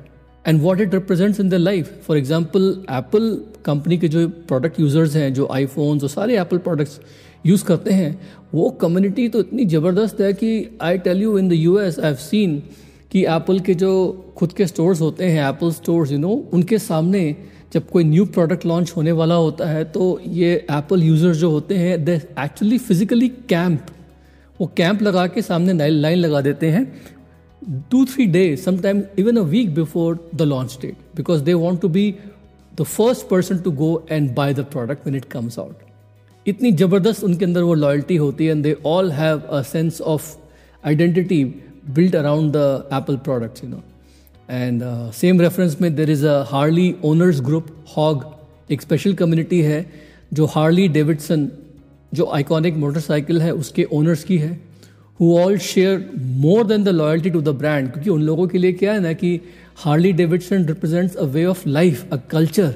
and 0.45 0.61
what 0.61 0.81
it 0.81 0.93
represents 0.93 1.39
in 1.39 1.49
the 1.49 1.53
life 1.53 1.91
for 2.07 2.17
example 2.17 2.69
Apple 2.91 3.29
company 3.65 3.97
के 3.97 4.07
जो 4.07 4.27
product 4.47 4.79
users 4.79 5.15
हैं, 5.15 5.33
जो 5.33 5.47
iPhones 5.51 6.03
और 6.03 6.09
सारे 6.09 6.37
Apple 6.39 6.57
products 6.57 6.99
use 7.45 7.63
करते 7.65 7.93
हैं, 7.93 8.19
वो 8.53 8.69
community 8.81 9.27
तो 9.29 9.39
इतनी 9.39 9.65
ज़बरदस्त 9.65 10.21
है 10.21 10.31
कि 10.33 10.77
I 10.81 10.97
tell 10.97 11.21
you 11.21 11.37
in 11.37 11.49
the 11.49 11.53
US 11.53 11.77
I 11.79 11.99
have 11.99 12.05
have 12.05 12.15
seen 12.21 12.61
कि 13.11 13.23
एप्पल 13.25 13.59
के 13.59 13.73
जो 13.75 13.91
खुद 14.37 14.53
के 14.53 14.67
स्टोर्स 14.67 15.01
होते 15.01 15.25
हैं 15.25 15.49
एप्पल 15.49 15.71
स्टोर्स 15.71 16.11
यू 16.11 16.17
नो 16.19 16.29
उनके 16.53 16.79
सामने 16.79 17.21
जब 17.75 17.87
कोई 17.89 18.03
न्यू 18.03 18.25
प्रोडक्ट 18.27 18.65
लॉन्च 18.65 18.93
होने 18.95 19.11
वाला 19.13 19.35
होता 19.37 19.67
है 19.67 19.83
तो 19.91 20.03
ये 20.33 20.51
एप्पल 20.71 21.03
यूज़र्स 21.03 21.37
जो 21.37 21.49
होते 21.51 21.77
हैं 21.77 22.03
दे 22.05 22.13
एक्चुअली 22.39 22.77
फिजिकली 22.79 23.27
कैंप 23.49 23.85
वो 24.59 24.67
कैंप 24.77 25.01
लगा 25.01 25.25
के 25.27 25.41
सामने 25.41 25.89
लाइन 25.89 26.17
लगा 26.17 26.41
देते 26.41 26.69
हैं 26.71 26.85
two 27.91 28.03
three 28.05 28.25
day 28.27 28.45
sometime 28.57 29.01
even 29.19 29.37
a 29.37 29.41
week 29.49 29.73
before 29.75 30.17
the 30.35 30.41
launch 30.43 30.77
date 30.81 30.97
because 31.15 31.41
they 31.43 31.53
want 31.55 31.81
to 31.81 31.89
be 31.89 32.13
the 32.73 32.83
first 32.85 33.27
person 33.29 33.59
to 33.59 33.71
go 33.73 33.89
and 34.11 34.33
buy 34.35 34.53
the 34.53 34.65
product 34.71 35.07
when 35.07 35.15
it 35.15 35.25
comes 35.31 35.59
out 35.59 35.83
इतनी 36.45 36.71
ज़बरदस्त 36.73 37.23
उनके 37.23 37.45
अंदर 37.45 37.61
वो 37.63 37.73
लॉयल्टी 37.75 38.15
होती 38.17 38.45
है 38.45 38.51
and 38.51 38.63
they 38.63 38.75
all 38.85 39.11
have 39.13 39.39
a 39.39 39.61
sense 39.65 40.01
of 40.13 40.35
identity 40.83 41.43
build 41.91 42.15
around 42.15 42.51
the 42.53 42.89
Apple 42.93 43.17
products 43.25 43.63
you 43.63 43.69
know 43.69 43.83
and 44.49 44.83
same 45.11 45.41
reference 45.41 45.77
में 45.81 45.95
there 45.95 46.09
is 46.09 46.25
a 46.25 46.43
Harley 46.47 46.95
owners 47.05 47.41
group 47.41 47.67
HOG 47.97 48.25
एक 48.71 48.81
special 48.81 49.13
community 49.13 49.61
है, 49.61 49.85
जो 50.33 50.45
हार्ली 50.45 50.87
डेविडसन 50.87 51.49
जो 52.13 52.29
आइकॉनिक 52.33 52.75
मोटरसाइकिल 52.75 53.41
है, 53.41 53.51
उसके 53.53 53.83
owners 53.83 54.23
की 54.23 54.37
है 54.37 54.59
who 55.19 55.37
all 55.37 55.57
share 55.57 56.09
more 56.17 56.65
than 56.67 56.83
the 56.83 56.89
loyalty 56.89 57.29
to 57.29 57.41
the 57.41 57.49
brand 57.49 57.91
क्योंकि 57.91 58.09
उन 58.09 58.21
लोगों 58.21 58.47
के 58.47 58.57
लिए 58.57 58.73
क्या 58.73 58.93
है 58.93 58.99
ना 58.99 59.13
कि 59.13 59.39
Harley 59.75 60.11
Davidson 60.13 60.65
represents 60.65 61.15
a 61.15 61.25
way 61.25 61.45
of 61.45 61.67
life 61.69 62.13
a 62.13 62.17
culture 62.31 62.75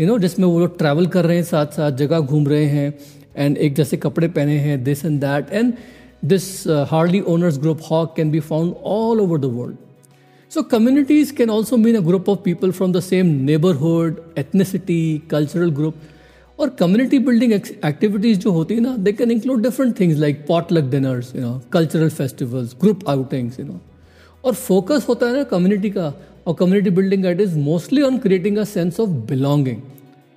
you 0.00 0.06
know 0.06 0.18
जिसमें 0.18 0.46
वो 0.46 0.58
लोग 0.60 0.78
ट्रैवल 0.78 1.06
कर 1.06 1.24
रहे 1.24 1.36
हैं 1.36 1.44
साथ 1.44 1.66
साथ 1.66 1.92
जगह 1.92 2.20
घूम 2.20 2.48
रहे 2.48 2.64
हैं 2.64 2.94
एंड 3.36 3.56
एक 3.56 3.74
जैसे 3.74 3.96
कपड़े 3.96 4.28
पहने 4.28 4.58
हैं 4.58 4.82
this 4.84 5.04
and 5.04 5.20
that 5.20 5.52
and 5.52 5.72
this 6.24 6.66
hardly 6.90 7.20
owners 7.28 7.58
group 7.58 7.80
HOG 7.90 8.16
can 8.16 8.30
be 8.30 8.40
found 8.40 8.74
all 8.84 9.20
over 9.20 9.38
the 9.38 9.44
world 9.44 9.76
So 10.54 10.62
communities 10.62 11.32
can 11.32 11.50
also 11.50 11.76
mean 11.76 11.96
a 11.96 12.00
group 12.00 12.28
of 12.28 12.44
people 12.44 12.70
from 12.70 12.92
the 12.92 13.02
same 13.02 13.44
neighborhood, 13.44 14.18
ethnicity, 14.36 15.28
cultural 15.28 15.72
group. 15.78 15.94
और 16.58 16.68
community 16.80 17.18
building 17.18 17.52
activities 17.52 18.38
जो 18.40 18.50
होती 18.52 18.74
है 18.74 18.80
ना 18.80 18.94
they 19.06 19.12
can 19.12 19.30
include 19.30 19.62
different 19.62 19.98
things 20.00 20.18
like 20.18 20.44
potluck 20.48 20.84
dinners 20.90 21.34
you 21.36 21.40
know 21.42 21.50
cultural 21.72 22.10
festivals 22.18 22.76
group 22.80 23.08
outings 23.08 23.58
you 23.60 23.66
know 23.66 23.80
और 24.44 24.54
focus 24.54 25.06
होता 25.08 25.26
है 25.26 25.36
ना 25.36 25.42
community 25.54 25.90
का 25.90 26.06
और 26.46 26.54
community 26.60 26.90
building 27.00 27.26
it 27.26 27.40
is 27.40 27.58
mostly 27.58 28.02
on 28.02 28.18
creating 28.26 28.58
a 28.58 28.64
sense 28.74 29.00
of 29.00 29.10
belonging 29.32 29.82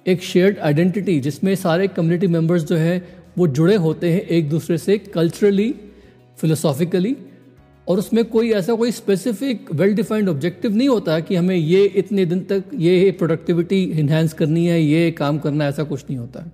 एक 0.06 0.24
शेयर्ड 0.24 0.60
आइडेंटिटी 0.72 1.20
जिसमें 1.30 1.56
सारे 1.68 1.88
community 2.00 2.28
members 2.38 2.64
जो 2.74 2.78
है 2.88 2.98
वो 3.38 3.48
जुड़े 3.60 3.76
होते 3.88 4.14
हैं 4.14 4.22
एक 4.40 4.50
दूसरे 4.50 4.78
से 4.88 4.98
कल्चरली 4.98 5.74
फिलोसॉफिकली 6.42 7.16
और 7.88 8.00
उसमें 8.00 8.24
कोई 8.25 8.51
ऐसा 8.51 8.74
कोई 8.75 8.91
स्पेसिफिक 8.91 9.72
वेल 9.74 9.94
डिफाइंड 9.96 10.29
ऑब्जेक्टिव 10.29 10.75
नहीं 10.75 10.88
होता 10.89 11.20
कि 11.20 11.36
हमें 11.36 11.56
ये 11.56 11.84
इतने 11.98 12.25
दिन 12.25 12.39
तक 12.50 12.63
ये 12.75 13.12
प्रोडक्टिविटी 13.12 13.84
इन्हेंस 13.84 14.34
करनी 14.34 14.65
है, 14.65 14.82
ये 14.82 15.12
काम 15.12 15.38
करना 15.39 15.67
ऐसा 15.67 15.84
कुछ 15.84 16.03
नहीं 16.03 16.17
होता। 16.17 16.44
है 16.44 16.51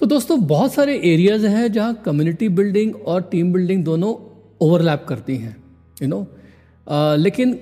तो 0.00 0.06
दोस्तों, 0.06 0.38
बहुत 0.46 0.72
सारे 0.74 0.94
एरियाज़ 1.04 1.46
हैं 1.46 1.72
जहाँ 1.72 2.02
कम्युनिटी 2.04 2.48
बिल्डिंग 2.50 2.94
और 2.96 3.22
टीम 3.22 3.52
बिल्डिंग 3.52 3.84
दोनों 3.84 4.14
ओवरलैप 4.60 5.04
करती 5.08 5.36
हैं 5.36 5.56
यू 6.02 6.08
नो 6.08 6.26
लेकिन 7.16 7.58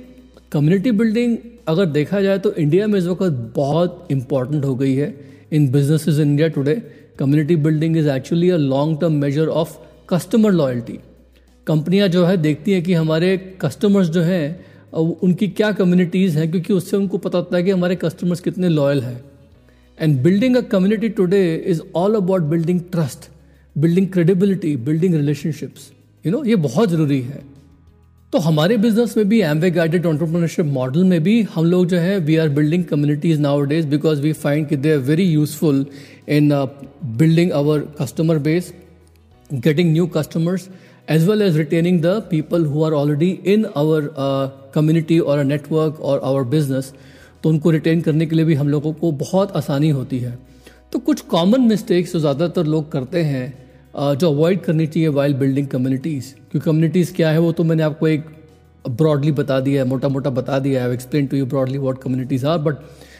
कम्युनिटी 0.52 0.90
बिल्डिंग 0.92 1.36
अगर 1.68 1.86
देखा 1.88 2.20
जाए 2.20 2.38
तो 2.38 2.52
इंडिया 2.54 2.86
में 2.86 2.98
इस 2.98 3.06
वक्त 3.06 3.52
बहुत 3.56 4.08
इंपॉर्टेंट 4.10 4.64
हो 4.64 4.74
गई 4.74 4.94
है। 4.94 5.14
In 5.52 5.70
business 5.72 6.08
India 6.08 6.48
today 6.48 6.74
community 7.18 7.56
building 7.58 7.96
is 7.96 8.08
actually 8.10 8.50
a 8.50 8.56
long 8.56 9.00
term 9.00 9.12
major 9.20 9.48
of 9.60 9.76
customer 10.10 10.52
loyalty 10.52 10.98
कंपनियाँ 11.70 12.08
जो 12.08 12.24
है 12.26 12.36
देखती 12.38 12.72
हैं 12.72 12.82
कि 12.82 12.94
हमारे 12.94 13.36
कस्टमर्स 13.60 14.08
जो 14.10 14.22
हैं 14.22 14.44
उनकी 14.92 15.48
क्या 15.50 15.70
कम्युनिटीज़ 15.72 16.38
हैं, 16.38 16.50
क्योंकि 16.50 16.72
उससे 16.72 16.96
उनको 16.96 17.18
पता 17.18 17.38
होता 17.38 17.56
है 17.56 17.62
कि 17.62 17.70
हमारे 17.70 17.96
कस्टमर्स 17.96 18.40
कितने 18.40 18.68
लॉयल 18.70 19.02
हैं। 19.02 19.20
And 19.98 20.22
building 20.22 20.56
a 20.56 20.60
community 20.70 21.08
today 21.16 21.42
is 21.66 21.80
all 21.96 22.14
about 22.14 22.42
building 22.50 22.80
trust 22.92 23.30
building 23.76 24.06
credibility 24.08 24.74
building 24.78 25.14
relationships 25.14 25.90
you 26.24 26.32
know 26.32 26.42
ये 26.44 26.56
बहुत 26.58 26.90
ज़रूरी 26.90 27.20
है। 27.22 27.42
तो 28.32 28.38
हमारे 28.38 28.76
बिज़नेस 28.78 29.16
में 29.16 29.28
भी 29.28 29.40
एमवे 29.42 29.70
गाइडेड 29.70 30.06
ऑन्टरप्रनरशिप 30.06 30.66
मॉडल 30.66 31.04
में 31.04 31.22
भी 31.22 31.40
हम 31.54 31.64
लोग 31.66 31.86
जो 31.88 31.98
है 31.98 32.18
we 32.20 32.36
are 32.36 32.48
building 32.58 32.84
communities 32.84 33.40
nowadays 33.70 33.86
because 33.86 34.20
we 34.22 34.32
find 34.34 34.68
कि 34.68 34.76
they 34.76 34.92
are 34.92 34.98
very 35.06 35.24
useful 35.24 35.84
in 36.28 36.50
building 37.18 37.52
our 37.52 37.80
customer 38.00 38.38
base 38.40 38.72
getting 39.50 39.92
new 39.92 40.06
customers 40.16 40.68
as 41.10 41.26
well 41.28 41.42
as 41.42 41.56
retaining 41.56 42.00
the 42.02 42.06
people 42.30 42.64
who 42.64 42.82
are 42.84 42.92
already 42.92 43.28
in 43.52 43.64
our 43.76 44.08
community 44.74 45.18
और 45.20 45.38
a 45.38 45.42
network 45.44 46.00
और 46.00 46.20
our 46.24 46.42
business 46.50 46.92
तो 47.42 47.48
उनको 47.48 47.70
retain 47.70 48.00
करने 48.00 48.26
के 48.26 48.36
लिए 48.36 48.44
भी 48.44 48.54
हम 48.54 48.68
लोगों 48.68 48.92
को 48.92 49.10
बहुत 49.22 49.56
आसानी 49.56 49.88
होती 49.90 50.18
है। 50.18 50.38
तो 50.92 50.98
कुछ 51.00 51.20
कॉमन 51.32 51.60
मिस्टेक्स 51.62 52.12
जो 52.12 52.20
ज़्यादातर 52.20 52.66
लोग 52.66 52.90
करते 52.92 53.22
हैं 53.24 54.14
जो 54.18 54.30
अवॉइड 54.32 54.60
करनी 54.62 54.86
चाहिए 54.86 55.08
वाइल 55.10 55.34
बिल्डिंग 55.34 55.66
कम्युनिटीज़ 55.68 56.32
क्योंकि 56.34 56.64
कम्युनिटीज़ 56.64 57.12
क्या 57.14 57.30
है, 57.30 57.38
वो 57.38 57.52
तो 57.52 57.64
मैंने 57.64 57.82
आपको 57.82 58.08
एक 58.08 58.24
ब्रॉडली 58.84 59.32
बता 59.34 59.60
दिया 59.60 59.82
है 59.82 59.88
मोटा 59.88 60.08
मोटा 60.08 60.30
बता 60.32 60.58
दिया 60.58 60.84
है। 60.84 60.92
Explain 60.92 61.26
to 61.26 61.36
you 61.36 61.46
broadly 61.46 61.78
what 61.78 62.02
communities 62.02 62.46
are 62.46 62.58
but 62.60 62.76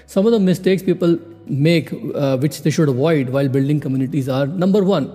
some 0.09 0.27
of 0.27 0.35
the 0.35 0.41
mistakes 0.43 0.83
people 0.83 1.19
make 1.67 1.93
which 2.43 2.61
they 2.61 2.71
should 2.71 2.89
avoid 2.89 3.31
while 3.31 3.49
building 3.49 3.81
communities 3.81 4.31
are 4.31 4.47
number 4.59 4.83
one 4.85 5.07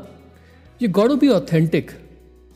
you 0.81 0.89
got 0.91 1.09
to 1.09 1.15
be 1.17 1.29
authentic 1.31 1.91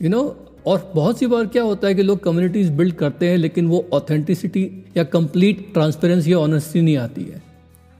you 0.00 0.08
know 0.08 0.22
और 0.66 0.90
बहुत 0.94 1.18
सी 1.18 1.26
बार 1.26 1.46
क्या 1.46 1.62
होता 1.62 1.88
है 1.88 1.94
कि 1.94 2.02
लोग 2.02 2.22
communities 2.24 2.70
build 2.72 2.94
करते 2.94 3.28
हैं, 3.28 3.36
लेकिन 3.38 3.66
वो 3.66 3.84
ऑथेंटिसिटी 3.92 4.64
या 4.96 5.04
कंप्लीट 5.06 5.72
ट्रांसपेरेंसी 5.74 6.32
या 6.32 6.38
ऑनेस्टी 6.38 6.80
नहीं 6.80 6.96
आती 6.96 7.22
है। 7.22 7.42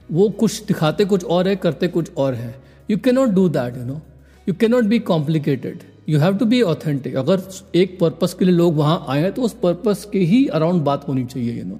वो 0.09 0.29
कुछ 0.29 0.63
दिखाते 0.65 1.05
कुछ 1.05 1.23
और 1.25 1.47
है, 1.47 1.55
करते 1.55 1.87
कुछ 1.87 2.15
और 2.17 2.33
है। 2.33 2.55
You 2.91 2.97
can 2.97 3.15
not 3.15 3.29
do 3.29 3.47
that 3.49 3.77
you 3.77 3.83
know 3.85 4.01
you 4.47 4.53
can 4.53 4.71
not 4.71 4.83
be 4.83 4.99
complicated 4.99 5.79
you 6.09 6.19
have 6.19 6.37
to 6.37 6.45
be 6.45 6.61
authentic 6.61 7.15
अगर 7.15 7.41
एक 7.75 7.97
पर्पज 7.99 8.33
के 8.33 8.45
लिए 8.45 8.55
लोग 8.55 8.75
वहाँ 8.77 9.05
आए 9.09 9.21
हैं 9.21 9.31
तो 9.33 9.41
उस 9.41 9.55
पर्पज 9.63 10.05
के 10.11 10.19
ही 10.25 10.45
अराउंड 10.49 10.81
बात 10.83 11.07
होनी 11.07 11.25
चाहिए 11.25 11.57
you 11.59 11.65
know 11.65 11.79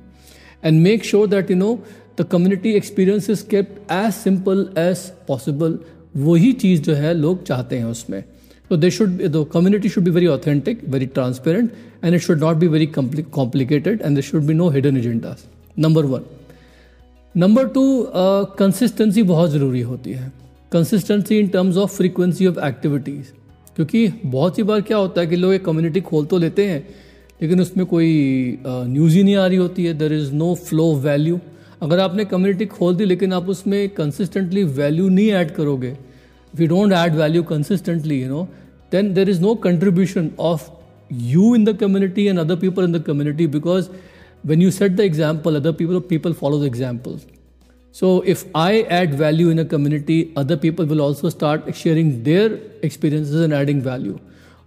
and 0.64 0.82
make 0.82 1.06
sure 1.06 1.28
that 1.28 1.52
you 1.52 1.58
know 1.58 1.78
the 2.20 2.24
community 2.32 2.72
experience 2.74 3.30
is 3.30 3.46
kept 3.46 3.92
as 3.92 4.12
simple 4.14 4.68
as 4.78 4.98
possible 5.28 5.80
वही 6.18 6.52
चीज़ 6.54 6.82
जो 6.82 6.94
है 6.94 7.14
लोग 7.14 7.44
चाहते 7.44 7.78
हैं 7.78 7.86
उसमें। 7.86 8.24
तो 8.72 8.76
they 8.78 8.90
should 8.92 9.18
the 9.22 9.46
community 9.54 9.90
should 9.90 10.04
be 10.04 10.12
very 10.12 10.28
authentic 10.28 10.84
very 10.90 11.06
transparent 11.06 11.72
and 12.04 12.14
it 12.16 12.22
should 12.22 12.40
not 12.40 12.58
be 12.58 12.68
very 12.68 12.86
complicated 12.88 14.02
and 14.02 14.16
they 14.16 14.22
should 14.22 14.44
be 14.44 14.54
no 14.54 14.70
hidden 14.70 14.98
agendas 14.98 15.38
number 15.78 16.06
one 16.06 16.22
number 17.36 17.68
two 17.70 17.84
consistency 18.60 19.24
बहुत 19.24 19.50
ज़रूरी 19.52 19.82
होती 19.82 20.12
है। 20.12 20.32
Consistency 20.72 21.40
in 21.40 21.48
terms 21.48 21.78
of 21.78 21.96
frequency 21.96 22.48
of 22.48 22.60
activities 22.66 23.32
क्योंकि 23.76 24.08
बहुत 24.26 24.56
सी 24.56 24.64
बार 24.64 24.82
क्या 24.82 24.98
होता 24.98 25.22
है 25.22 25.28
कि 25.28 25.36
लोग 25.36 25.54
एक 25.54 25.66
कम्युनिटी 25.66 26.02
खोल 26.02 26.26
तो 26.26 26.38
लेते 26.38 26.68
हैं, 26.68 26.80
लेकिन 27.42 27.62
उसमें 27.62 27.86
कोई 27.86 28.58
न्यूज़ 28.66 29.16
ही 29.16 29.24
नहीं 29.24 29.36
आ 29.36 29.46
रही 29.48 29.58
होती 29.58 29.86
है। 29.86 29.94
There 29.98 30.14
is 30.14 30.32
no 30.34 30.54
flow 30.62 30.94
value 31.02 31.40
अगर 31.82 32.00
आपने 32.00 32.26
कम्युनिटी 32.28 32.66
खोल 32.68 32.96
दी, 32.96 33.06
लेकिन 33.06 33.34
आप 33.34 33.50
उसमें 33.50 33.90
कंसिस्टेंटली 33.92 34.64
वैल्यू 34.64 35.10
नहीं 35.10 35.30
ऐड 35.34 35.52
करोगे 35.52 35.96
we 36.54 36.68
don't 36.68 36.94
add 36.94 37.16
value 37.16 37.44
consistently 37.46 38.22
you 38.22 38.30
know 38.30 38.48
then 38.92 39.14
there 39.14 39.28
is 39.28 39.40
no 39.40 39.56
contribution 39.56 40.34
of 40.38 40.70
you 41.10 41.54
in 41.54 41.64
the 41.64 41.74
community 41.74 42.28
and 42.28 42.40
other 42.40 42.56
people 42.56 42.84
in 42.84 42.92
the 42.92 43.00
community 43.00 43.46
because 43.46 43.90
when 44.44 44.62
you 44.62 44.72
set 44.72 44.96
the 44.98 45.04
example 45.04 45.58
other 45.62 45.74
people 45.74 46.00
people 46.02 46.34
follow 46.34 46.60
the 46.60 46.66
example. 46.66 47.20
So 48.00 48.12
if 48.34 48.44
i 48.56 48.84
add 48.98 49.16
value 49.22 49.50
in 49.50 49.60
a 49.60 49.66
community 49.66 50.20
other 50.44 50.58
people 50.58 50.86
will 50.86 51.02
also 51.08 51.30
start 51.30 51.74
sharing 51.76 52.24
their 52.30 52.60
experiences 52.90 53.42
and 53.42 53.54
adding 53.54 53.82
value. 53.82 54.20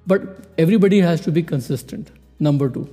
But 0.07 0.27
everybody 0.59 1.01
has 1.01 1.23
to 1.23 1.33
be 1.33 1.43
consistent 1.43 2.11
number 2.41 2.69
2 2.69 2.87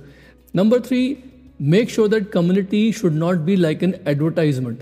number 0.60 0.80
3 0.80 1.32
make 1.74 1.90
sure 1.96 2.08
that 2.08 2.30
community 2.32 2.90
should 2.90 3.14
not 3.14 3.44
be 3.46 3.56
like 3.56 3.82
an 3.82 3.94
advertisement. 4.06 4.80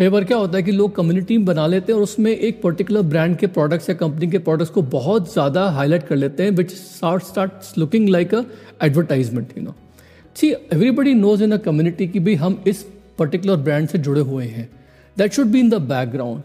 कई 0.00 0.08
बार 0.08 0.24
क्या 0.24 0.36
होता 0.36 0.56
है 0.56 0.62
कि 0.62 0.72
लोग 0.72 0.94
community 0.96 1.36
बना 1.38 1.66
लेते 1.66 1.92
हैं 1.92 1.96
और 1.96 2.02
उसमें 2.02 2.30
एक 2.30 2.60
पर्टिकुलर 2.62 3.02
ब्रांड 3.04 3.36
के 3.36 3.46
प्रोडक्ट्स 3.46 3.88
या 3.88 3.94
कंपनी 3.94 4.26
के 4.30 4.38
प्रोडक्ट्स 4.38 4.70
को 4.70 4.82
बहुत 4.92 5.32
ज़्यादा 5.32 5.64
हाईलाइट 5.70 6.02
कर 6.02 6.16
लेते 6.16 6.42
हैं 6.42 6.50
which 6.50 6.70
start 6.74 7.22
start 7.22 7.78
looking 7.78 8.08
like 8.08 8.34
a 8.34 8.42
advertisement 8.84 9.48
you 9.58 9.62
know 9.64 9.74
see 10.36 10.50
everybody 10.50 11.12
knows 11.14 11.42
in 11.44 11.52
a 11.52 11.56
community 11.64 12.06
कि 12.08 12.20
भाई 12.20 12.34
हम 12.34 12.58
इस 12.66 12.82
पर्टिकुलर 13.18 13.56
ब्रांड 13.58 13.88
से 13.88 13.98
जुड़े 13.98 14.20
हुए 14.20 14.44
हैं। 14.44 14.68
That 15.16 15.32
should 15.32 15.46
be 15.46 15.60
in 15.60 15.68
the 15.70 15.80
background 15.90 16.42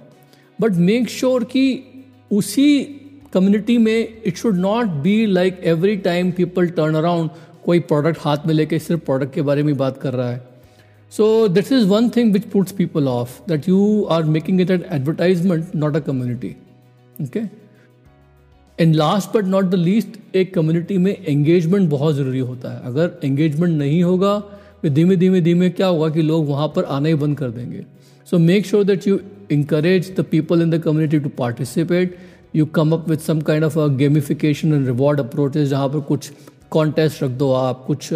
but 0.59 0.73
make 0.89 1.09
sure 1.09 1.43
कि 1.53 1.63
उसी 2.31 2.67
कम्युनिटी 3.33 3.77
में 3.77 4.07
it 4.25 4.35
should 4.37 4.57
not 4.57 4.87
be 5.03 5.25
like 5.27 5.61
every 5.65 5.95
time 6.09 6.31
people 6.31 6.67
turn 6.71 6.95
around 6.95 7.29
कोई 7.65 7.79
प्रोडक्ट 7.85 8.19
हाथ 8.21 8.45
में 8.47 8.53
लेके 8.53 8.79
सिर्फ़ 8.79 9.05
प्रोडक्ट 9.05 9.33
के 9.33 9.41
बारे 9.41 9.63
में 9.63 9.75
बात 9.77 10.01
कर 10.01 10.13
रहा 10.13 10.29
है। 10.29 10.54
So 11.11 11.47
this 11.47 11.71
is 11.71 11.85
one 11.85 12.09
thing 12.09 12.31
which 12.31 12.49
puts 12.49 12.71
people 12.71 13.07
off 13.07 13.45
that 13.45 13.67
you 13.67 14.05
are 14.09 14.23
making 14.23 14.59
it 14.59 14.69
an 14.69 14.83
advertisement, 14.85 15.73
not 15.73 15.95
a 15.95 16.01
community. 16.01 16.57
Okay. 17.19 17.49
And 18.79 18.95
last 18.95 19.29
but 19.35 19.45
not 19.45 19.65
the 19.65 19.75
least 19.75 20.35
एक 20.35 20.53
कम्युनिटी 20.53 20.97
में 20.97 21.11
एंगेजमेंट 21.11 21.89
बहुत 21.89 22.15
ज़रूरी 22.15 22.39
होता 22.39 22.71
है 22.71 22.81
अगर 22.85 23.19
एंगेजमेंट 23.23 23.77
नहीं 23.77 24.01
होगा 24.03 24.39
तो 24.83 24.89
धीमे 24.89 25.15
धीमे 25.15 25.41
धीमे 25.41 25.69
क्या 25.69 25.87
होगा 25.87 26.09
कि 26.09 26.21
लोग 26.21 26.47
वहाँ 26.47 26.67
पर 26.75 26.83
आना 26.95 27.07
ही 27.09 27.15
बंद 27.15 27.37
कर 27.37 27.49
देंगे 27.49 27.85
so 28.27 28.37
make 28.39 28.65
sure 28.65 28.83
that 28.83 29.07
you 29.07 29.19
encourage 29.51 30.11
the 30.17 30.25
people 30.31 30.61
in 30.61 30.69
the 30.69 30.81
community 30.83 31.19
to 31.19 31.29
participate 31.37 32.17
you 32.55 32.65
come 32.75 32.91
up 32.93 33.09
with 33.09 33.17
some 33.27 33.41
kind 33.49 33.63
of 33.63 33.79
a 33.79 33.87
gamification 33.97 34.73
and 34.73 34.85
reward 34.87 35.19
approaches 35.19 35.69
जहाँ 35.69 35.89
पर 35.89 35.99
कुछ 36.01 36.31
कॉन्टेस्ट 36.71 37.23
रख 37.23 37.31
दो 37.31 37.51
आप, 37.53 37.83
कुछ 37.87 38.09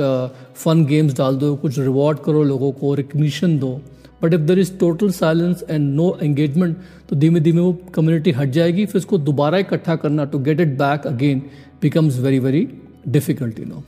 फन 0.55 0.85
गेम्स 0.85 1.17
डाल 1.17 1.35
दो, 1.35 1.55
कुछ 1.55 1.79
रिवॉर्ड 1.79 2.19
करो 2.25 2.43
लोगों 2.43 2.71
को 2.71 2.93
रिकग्निशन 2.95 3.57
दो। 3.59 3.79
But 4.21 4.33
if 4.33 4.41
there 4.41 4.59
is 4.59 4.71
total 4.79 5.11
silence 5.11 5.63
and 5.69 5.93
no 5.95 6.17
engagement 6.23 6.77
तो 7.09 7.15
धीमे 7.15 7.39
धीमे 7.39 7.61
वो 7.61 7.77
कम्युनिटी 7.95 8.31
हट 8.31 8.49
जाएगी, 8.49 8.85
फिर 8.85 8.99
उसको 8.99 9.17
दोबारा 9.19 9.57
इकट्ठा 9.57 9.95
करना 9.95 10.25
to 10.25 10.39
get 10.39 10.59
it 10.59 10.77
back 10.77 11.07
again 11.07 11.41
becomes 11.81 12.19
very 12.19 12.39
very 12.39 12.67
difficult 13.07 13.59
you 13.59 13.65
know 13.65 13.83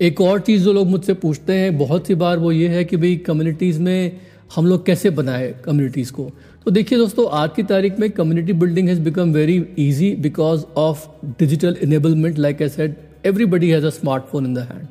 एक 0.00 0.20
और 0.20 0.40
चीज़ 0.40 0.64
जो 0.64 0.72
लोग 0.72 0.88
मुझसे 0.88 1.14
पूछते 1.14 1.52
हैं, 1.52 1.76
बहुत 1.78 2.06
सी 2.06 2.14
बार 2.14 2.38
वो 2.38 2.52
ये 2.52 2.68
है 2.68 2.84
कि 2.84 2.96
भाई 2.96 3.16
कम्युनिटीज़ 3.26 3.80
में 3.82 4.20
हम 4.54 4.66
लोग 4.66 4.84
कैसे 4.86 5.10
बनाए 5.10 5.54
कम्युनिटीज़ 5.64 6.12
को। 6.12 6.30
तो 6.64 6.70
देखिए 6.70 6.98
दोस्तों, 6.98 7.28
आज 7.32 7.50
की 7.56 7.62
तारीख 7.62 7.98
में 7.98 8.10
community 8.10 8.52
building 8.54 8.88
has 8.88 9.00
become 9.00 9.32
very 9.32 9.56
easy 9.78 10.14
because 10.20 10.64
of 10.76 11.06
digital 11.38 11.76
enablement 11.82 12.38
like 12.38 12.62
I 12.62 12.68
said 12.68 12.94
everybody 13.26 13.70
has 13.70 13.86
a 13.86 13.90
smartphone 13.90 14.46
in 14.46 14.54
the 14.54 14.58
hand 14.70 14.86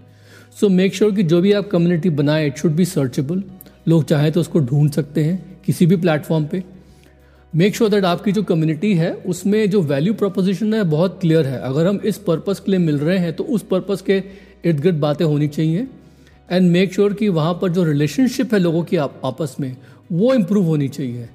so 0.59 0.69
make 0.69 0.95
sure 0.95 1.11
कि 1.15 1.23
जो 1.23 1.41
भी 1.41 1.51
आप 1.53 1.69
कम्युनिटी 1.69 2.09
बनाए 2.11 2.45
इट 2.47 2.57
शुड 2.57 2.71
बी 2.71 2.85
सर्चेबल 2.85 3.43
लोग 3.87 4.03
चाहें 4.05 4.31
तो 4.31 4.39
उसको 4.39 4.59
ढूंढ 4.61 4.91
सकते 4.91 5.23
हैं 5.23 5.61
किसी 5.65 5.85
भी 5.85 5.95
प्लेटफॉर्म 5.95 6.45
पे. 6.45 6.63
मेक 7.53 7.75
श्योर 7.75 7.89
दैट 7.89 8.05
आपकी 8.05 8.31
जो 8.31 8.43
कम्युनिटी 8.43 8.93
है 8.95 9.11
उसमें 9.13 9.69
जो 9.69 9.81
वैल्यू 9.83 10.13
प्रोपोजिशन 10.13 10.73
है 10.73 10.83
बहुत 10.83 11.19
क्लियर 11.21 11.45
है. 11.45 11.59
अगर 11.61 11.87
हम 11.87 11.99
इस 12.05 12.17
पर्पज़ 12.27 12.61
के 12.61 12.71
लिए 12.71 12.79
मिल 12.79 12.97
रहे 12.99 13.17
हैं 13.17 13.33
तो 13.35 13.43
उस 13.45 13.63
पर्पज़ 13.71 14.03
के 14.03 14.21
इर्द 14.65 14.79
गिर्द 14.79 14.99
बातें 14.99 15.25
होनी 15.25 15.47
चाहिए. 15.47 15.87
एंड 16.51 16.71
मेक 16.71 16.93
श्योर 16.93 17.13
कि 17.13 17.29
वहाँ 17.29 17.53
पर 17.61 17.71
जो 17.71 17.83
रिलेशनशिप 17.83 18.53
है 18.53 18.59
लोगों 18.59 18.83
की 18.83 18.97
आप, 18.97 19.21
आपस 19.25 19.55
में 19.59 19.75
वो 20.11 20.33
इम्प्रूव 20.33 20.65
होनी 20.65 20.87
चाहिए. 20.89 21.29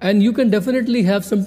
And 0.00 0.22
you 0.22 0.32
can 0.32 0.50
definitely 0.50 1.02
have 1.02 1.20
some 1.20 1.44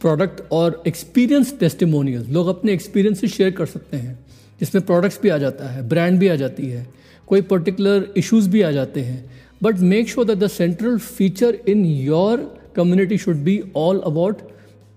product 0.00 0.40
और 0.52 0.82
एक्सपीरियंस 0.86 1.58
टेस्टिमोनियल 1.60 2.26
लोग 2.32 2.46
अपने 2.48 2.72
एक्सपीरियंस 2.72 3.20
से 3.20 3.28
शेयर 3.28 3.50
कर 3.50 3.66
सकते 3.66 3.96
हैं, 3.96 4.18
जिसमें 4.60 4.84
प्रोडक्ट्स 4.86 5.20
भी 5.22 5.28
आ 5.28 5.38
जाता 5.38 5.68
है 5.68 5.88
ब्रांड 5.88 6.18
भी 6.18 6.28
आ 6.28 6.34
जाती 6.36 6.66
है, 6.66 6.86
कोई 7.28 7.42
पर्टिकुलर 7.42 8.12
इश्यूज़ 8.16 8.48
भी 8.50 8.62
आ 8.62 8.70
जाते 8.70 9.00
हैं 9.00 9.24
but 9.62 9.78
make 9.90 10.08
sure 10.08 10.26
that 10.26 10.38
the 10.38 10.46
central 10.48 10.98
feature 10.98 11.58
in 11.68 11.84
your 11.84 12.38
community 12.76 13.18
should 13.18 13.36
be 13.44 13.60
all 13.76 13.98
about 14.06 14.38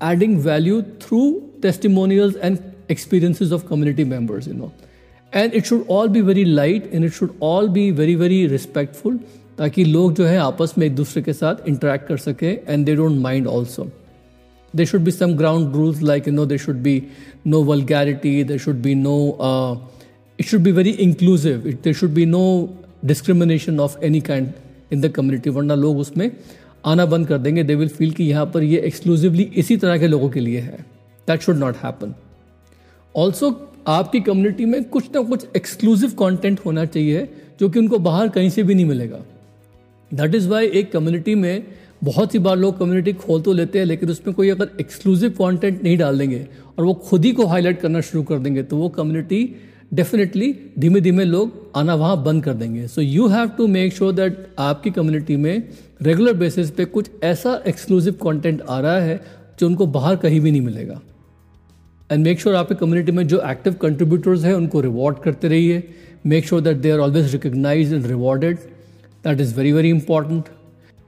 adding 0.01 0.37
value 0.39 0.81
through 1.01 1.19
testimonials 1.61 2.35
and 2.43 2.57
experiences 2.91 3.51
of 3.51 3.67
community 3.67 4.03
members 4.03 4.47
you 4.47 4.53
know 4.53 4.71
and 5.33 5.53
it 5.53 5.65
should 5.65 5.85
all 5.89 6.07
be 6.07 6.21
very 6.21 6.43
light 6.45 6.89
and 6.93 7.05
it 7.05 7.11
should 7.11 7.33
all 7.43 7.69
be 7.69 7.89
very 7.91 8.15
very 8.15 8.45
respectful 8.47 9.19
ताकि 9.57 9.83
लोग 9.85 10.13
जो 10.13 10.25
है 10.25 10.37
आपस 10.37 10.73
में 10.77 10.85
एक 10.87 10.95
दूसरे 10.95 11.21
के 11.23 11.33
साथ 11.33 11.67
इंटरेक्ट 11.67 12.07
कर 12.07 12.17
सकें 12.17 12.57
and 12.67 12.85
they 12.85 12.95
don't 12.95 13.19
mind 13.21 13.47
also 13.47 13.89
there 14.73 14.85
should 14.85 15.03
be 15.03 15.11
some 15.11 15.35
ground 15.35 15.75
rules 15.75 16.01
like 16.01 16.25
you 16.25 16.31
know 16.31 16.45
there 16.45 16.57
should 16.57 16.81
be 16.83 16.95
no 17.45 17.63
vulgarity 17.63 18.43
there 18.43 18.59
should 18.59 18.81
be 18.81 18.95
no 18.95 19.17
uh, 19.49 19.75
it 20.39 20.45
should 20.45 20.63
be 20.63 20.71
very 20.71 20.93
inclusive 21.01 21.65
it, 21.65 21.83
there 21.83 21.93
should 21.93 22.13
be 22.13 22.25
no 22.25 22.45
discrimination 23.05 23.79
of 23.79 23.97
any 24.01 24.21
kind 24.21 24.53
in 24.91 25.01
the 25.01 25.09
community 25.09 25.49
वरना 25.49 25.75
लोग 25.75 25.99
उसमें 25.99 26.29
आना 26.85 27.05
बंद 27.05 27.27
कर 27.27 27.37
देंगे 27.37 27.63
they 27.63 27.75
will 27.75 27.89
feel 27.89 28.11
कि 28.13 28.23
यहाँ 28.23 28.45
पर 28.53 28.63
ये 28.63 28.79
एक्सक्लूसिवली 28.87 29.43
इसी 29.57 29.77
तरह 29.77 29.97
के 29.97 30.07
लोगों 30.07 30.29
के 30.29 30.39
लिए 30.39 30.59
है 30.61 30.85
that 31.27 31.41
should 31.41 31.57
not 31.57 31.75
happen 31.83 32.13
also 33.15 33.51
आपकी 33.87 34.19
कम्युनिटी 34.21 34.65
में 34.65 34.83
कुछ 34.89 35.09
ना 35.15 35.21
कुछ 35.29 35.45
एक्सक्लूसिव 35.55 36.11
कंटेंट 36.19 36.59
होना 36.65 36.85
चाहिए 36.85 37.27
जो 37.59 37.69
कि 37.69 37.79
उनको 37.79 37.99
बाहर 38.09 38.29
कहीं 38.35 38.49
से 38.49 38.63
भी 38.63 38.75
नहीं 38.75 38.85
मिलेगा 38.85 39.19
दैट 40.11 40.35
इज़ 40.35 40.47
वाई 40.49 40.67
एक 40.81 40.91
कम्युनिटी 40.91 41.35
में 41.35 41.65
बहुत 42.03 42.31
सी 42.31 42.39
बार 42.39 42.57
लोग 42.57 42.77
कम्युनिटी 42.79 43.13
खोल 43.15 43.41
तो 43.41 43.53
लेते 43.53 43.79
हैं, 43.79 43.85
लेकिन 43.85 44.09
उसमें 44.09 44.33
कोई 44.35 44.49
अगर 44.49 44.69
एक्सक्लूसिव 44.79 45.29
कंटेंट 45.31 45.83
नहीं 45.83 45.97
डाल 45.97 46.17
देंगे 46.19 46.47
और 46.77 46.85
वो 46.85 46.93
खुद 47.09 47.25
ही 47.25 47.31
को 47.31 47.45
हाईलाइट 47.45 47.79
करना 47.81 48.01
शुरू 48.01 48.23
कर 48.23 48.39
देंगे 48.39 48.63
तो 48.63 48.77
वो 48.77 48.89
कम्युनिटी 48.89 49.55
डेफिनेटली 49.93 50.53
धीमे 50.79 51.01
धीमे 51.01 51.23
लोग 51.25 51.71
आना 51.75 51.95
वहाँ 51.95 52.23
बंद 52.23 52.43
कर 52.43 52.53
देंगे। 52.53 52.87
So 52.87 53.01
you 53.01 53.27
have 53.27 53.49
to 53.57 53.67
make 53.67 53.93
sure 53.93 54.13
that 54.13 54.45
आपकी 54.59 54.91
कम्युनिटी 54.91 55.35
में 55.37 55.63
रेगुलर 56.01 56.33
बेसिस 56.33 56.71
पे 56.71 56.85
कुछ 56.87 57.09
ऐसा 57.23 57.61
एक्सक्लूसिव 57.67 58.13
कंटेंट 58.23 58.61
आ 58.61 58.79
रहा 58.79 58.99
है 58.99 59.19
जो 59.59 59.67
उनको 59.67 59.85
बाहर 59.87 60.15
कहीं 60.15 60.39
भी 60.39 60.51
नहीं 60.51 60.61
मिलेगा। 60.61 60.99
एंड 62.09 62.23
मेक 62.25 62.39
श्योर 62.39 62.55
आपकी 62.55 62.75
कम्युनिटी 62.75 63.11
में 63.11 63.25
जो 63.27 63.41
एक्टिव 63.49 63.73
कंट्रीब्यूटर्स 63.81 64.43
हैं, 64.43 64.53
उनको 64.53 64.81
रिवॉर्ड 64.81 65.17
करते 65.23 65.47
रहिए। 65.47 65.83
Make 66.25 66.45
sure 66.45 66.61
that 66.61 66.77
they 66.77 66.91
are 66.91 66.99
always 66.99 67.31
recognize 67.33 67.93
and 67.93 68.05
rewarded 68.07 68.57
that 69.25 69.41
is 69.41 69.55
very 69.55 69.71
very 69.71 69.89
important 69.89 70.49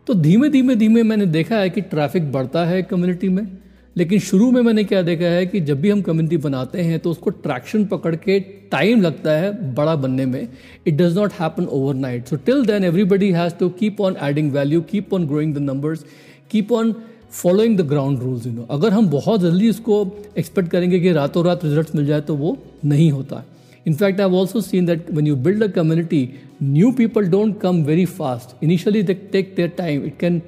तो 0.07 0.13
धीमे 0.13 0.49
धीमे 0.49 0.75
धीमे 0.75 1.03
मैंने 1.03 1.25
देखा 1.25 1.57
है 1.57 1.69
कि 1.69 1.81
ट्रैफ़िक 1.83 2.31
बढ़ता 2.31 2.65
है 2.65 2.81
कम्युनिटी 2.83 3.29
में, 3.29 3.47
लेकिन 3.95 4.19
शुरू 4.19 4.49
में 4.51 4.61
मैंने 4.61 4.83
क्या 4.83 5.01
देखा 5.01 5.25
है 5.25 5.45
कि 5.45 5.59
जब 5.61 5.79
भी 5.81 5.89
हम 5.89 6.01
कम्युनिटी 6.01 6.37
बनाते 6.37 6.81
हैं 6.81 6.99
तो 6.99 7.11
उसको 7.11 7.29
ट्रैक्शन 7.29 7.85
पकड़ 7.85 8.15
के 8.15 8.39
टाइम 8.71 9.01
लगता 9.01 9.31
है 9.31 9.73
बड़ा 9.75 9.95
बनने 9.95 10.25
में। 10.25 10.47
It 10.87 10.93
does 10.93 11.17
not 11.17 11.33
happen 11.33 11.65
overnight 11.95 12.27
so 12.27 12.35
till 12.45 12.65
then 12.65 12.83
everybody 12.83 13.31
has 13.31 13.53
to 13.59 13.69
keep 13.79 14.01
on 14.01 14.15
adding 14.23 14.51
value 14.51 14.81
keep 14.91 15.13
on 15.13 15.27
growing 15.27 15.55
the 15.55 15.57
numbers 15.61 16.05
keep 16.51 16.71
on 16.71 16.93
following 17.31 17.77
the 17.77 17.87
ground 17.87 18.19
rules 18.19 18.45
you 18.47 18.53
know 18.53 18.67
अगर 18.71 18.93
हम 18.93 19.09
बहुत 19.09 19.41
जल्दी 19.41 19.69
उसको 19.69 20.05
एक्सपेक्ट 20.37 20.69
करेंगे 20.71 20.99
कि 20.99 21.11
रातों 21.13 21.45
रात 21.45 21.65
रिज़ल्ट 21.65 21.95
मिल 21.95 22.05
जाए 22.05 22.21
तो 22.21 22.35
वो 22.35 22.57
नहीं 22.85 23.11
होता। 23.11 23.43
In 23.85 23.94
fact, 23.94 24.20
I've 24.20 24.33
also 24.33 24.61
seen 24.61 24.85
that 24.87 25.11
when 25.11 25.26
you 25.26 25.37
build 25.37 25.62
a 25.62 25.68
community, 25.68 26.38
new 26.61 26.92
people 26.92 27.26
don't 27.26 27.54
come 27.59 27.85
very 27.85 28.04
fast. 28.04 28.54
Initially, 28.61 29.02
they 29.02 29.14
take 29.14 29.56
their 29.56 29.68
time. 29.68 30.04
It 30.04 30.18
can 30.18 30.42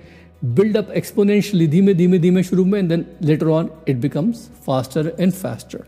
build 0.55 0.77
up 0.77 0.89
exponentially, 0.89 1.69
dhime 1.69 1.95
dhime 1.95 2.21
dhime 2.21 2.43
shuru 2.51 2.67
mein, 2.67 2.81
and 2.81 2.91
then 2.91 3.17
later 3.21 3.51
on, 3.51 3.71
it 3.87 4.01
becomes 4.01 4.51
faster 4.67 5.15
and 5.19 5.35
faster. 5.35 5.87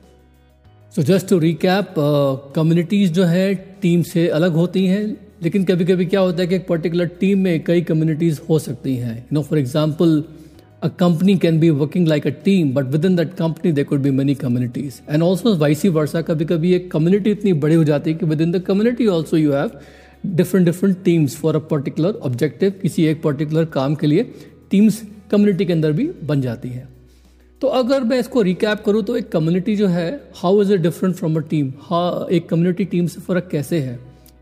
So 0.90 1.03
just 1.03 1.29
to 1.29 1.40
recap, 1.40 1.97
uh, 1.99 2.37
communities 2.53 3.11
जो 3.11 3.25
है 3.25 3.55
team 3.83 4.03
से 4.03 4.29
अलग 4.38 4.53
होती 4.62 4.87
हैं 4.87 5.05
लेकिन 5.42 5.64
कभी 5.64 5.85
कभी 5.85 6.07
क्या 6.07 6.20
होता 6.20 6.42
है 6.42 6.47
कि 6.49 6.55
एक 6.55 6.66
पर्टिकुलर 6.68 7.07
टीम 7.20 7.38
में 7.44 7.64
कई 7.64 7.81
कम्युनिटीज़ 7.88 8.40
हो 8.49 8.59
सकती 8.59 8.94
हैं 8.97 9.16
you 9.16 9.35
know 9.35 9.42
for 9.49 9.59
example 9.59 10.23
a 10.82 10.89
company 10.89 11.38
can 11.38 11.60
be 11.60 11.70
working 11.72 12.06
like 12.06 12.26
a 12.26 12.32
team 12.32 12.72
but 12.72 12.88
within 12.88 13.15
that 13.15 13.36
company 13.36 13.72
there 13.72 13.84
could 13.84 14.02
be 14.02 14.12
many 14.12 14.36
communities 14.36 15.02
and 15.08 15.22
also 15.22 15.56
vice 15.56 15.84
versa 15.96 16.22
कभी 16.24 16.46
कभी 16.46 16.74
एक 16.74 16.92
community 16.94 17.32
इतनी 17.38 17.54
बड़ी 17.63 17.76
हो 17.76 17.84
जाती 17.84 18.12
है 18.12 18.18
कि 18.18 18.26
within 18.26 18.54
the 18.54 18.62
community 18.62 19.08
also 19.08 19.38
you 19.38 19.52
have 19.52 19.76
different 20.36 20.65
different 20.65 21.04
teams 21.04 21.36
for 21.36 21.56
a 21.56 21.62
particular 21.74 22.13
objective 22.30 22.80
किसी 22.82 23.06
एक 23.08 23.22
particular 23.24 23.65
काम 23.74 23.96
के 23.96 24.08
लिए 24.08 24.24
teams 24.74 25.02
community 25.34 25.68
के 25.68 25.74
अंदर 25.74 25.92
भी 25.92 26.10
बन 26.24 26.42
जाती 26.42 26.70
है 26.70 26.88
तो 27.62 27.68
अगर 27.76 28.04
मैं 28.04 28.20
इसको 28.20 28.42
रिकैप 28.42 28.84
करूँ 28.84 29.04
तो 29.04 29.15
एक 29.18 29.32
कम्युनिटी 29.32 29.76
जो 29.76 29.88
है 29.88 30.10
how 30.36 30.62
is 30.62 30.74
it 30.74 30.82
different 30.82 31.15
from 31.15 31.36
a 31.36 31.42
team 31.50 31.72
हाँ 31.82 32.28
एक 32.32 32.50
कम्युनिटी 32.50 32.86
टीम 32.94 33.08
से 33.08 33.22
फ़र्क 33.22 33.50
कैसे 33.52 33.80
है 33.80 34.00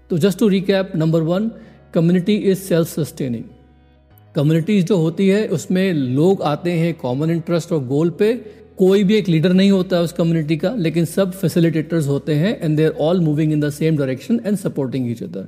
तो 0.10 0.18
just 0.18 0.40
to 0.40 0.48
recap 0.48 0.92
number 0.96 1.22
one 1.30 1.52
community 1.94 2.36
is 2.52 2.60
self 2.60 2.88
sustaining 2.90 3.44
communities 4.38 4.86
जो 4.88 4.98
होती 4.98 5.28
है, 5.28 5.48
उसमें 5.50 5.94
लोग 5.94 6.42
आते 6.44 6.72
हैं 6.74 6.94
कॉमन 6.96 7.32
इंटरेस्ट 7.32 7.72
और 7.72 7.84
गोल 7.86 8.10
पे। 8.20 8.34
कोई 8.78 9.04
भी 9.04 9.16
एक 9.16 9.30
लीडर 9.30 9.54
नहीं 9.54 9.72
होता 9.72 9.98
है 9.98 10.04
उस 10.04 10.12
कम्युनिटी 10.14 10.58
का, 10.58 10.74
लेकिन 10.78 11.06
सब 11.08 11.32
फैसिलिटेटर्स 11.34 12.08
होते 12.08 12.34
हैं 12.36 12.60
and 12.60 12.76
they 12.78 12.86
are 12.86 12.92
all 13.02 13.22
moving 13.22 13.54
in 13.54 13.60
the 13.60 13.70
same 13.72 13.98
direction 13.98 14.40
and 14.46 14.58
supporting 14.58 15.10
each 15.12 15.24
other 15.24 15.48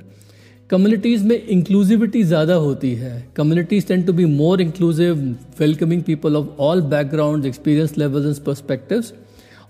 communities 0.70 1.24
में 1.26 1.36
इंक्लूसिविटी 1.36 2.22
ज़्यादा 2.22 2.54
होती 2.56 2.92
है। 2.94 3.12
Communities 3.36 3.86
tend 3.86 4.06
to 4.06 4.12
be 4.12 4.24
more 4.26 4.60
inclusive 4.60 5.14
welcoming 5.60 6.02
people 6.02 6.36
of 6.36 6.46
all 6.60 6.82
background 6.90 7.46
experience 7.46 7.96
levels 7.98 8.26
and 8.26 8.44
perspectives 8.46 9.12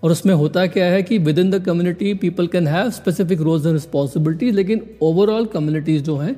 और 0.03 0.11
उसमें 0.11 0.35
होता 0.35 0.67
क्या 0.69 0.87
है 0.87 1.03
कि 1.03 1.19
within 1.39 1.51
the 1.51 1.63
community 1.65 2.15
people 2.17 2.47
can 2.47 2.67
have 2.69 2.91
specific 2.93 3.41
roles 3.41 3.67
and 3.67 3.75
responsibilities 3.75 4.55
लेकिन 4.55 4.83
ओवरऑल 5.03 5.47
कम्युनिटीज़ 5.55 6.03
जो 6.03 6.17
हैं, 6.17 6.35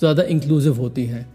ज़्यादा 0.00 0.22
इंक्लूसिव 0.24 0.80
होती 0.80 1.04
हैं। 1.04 1.26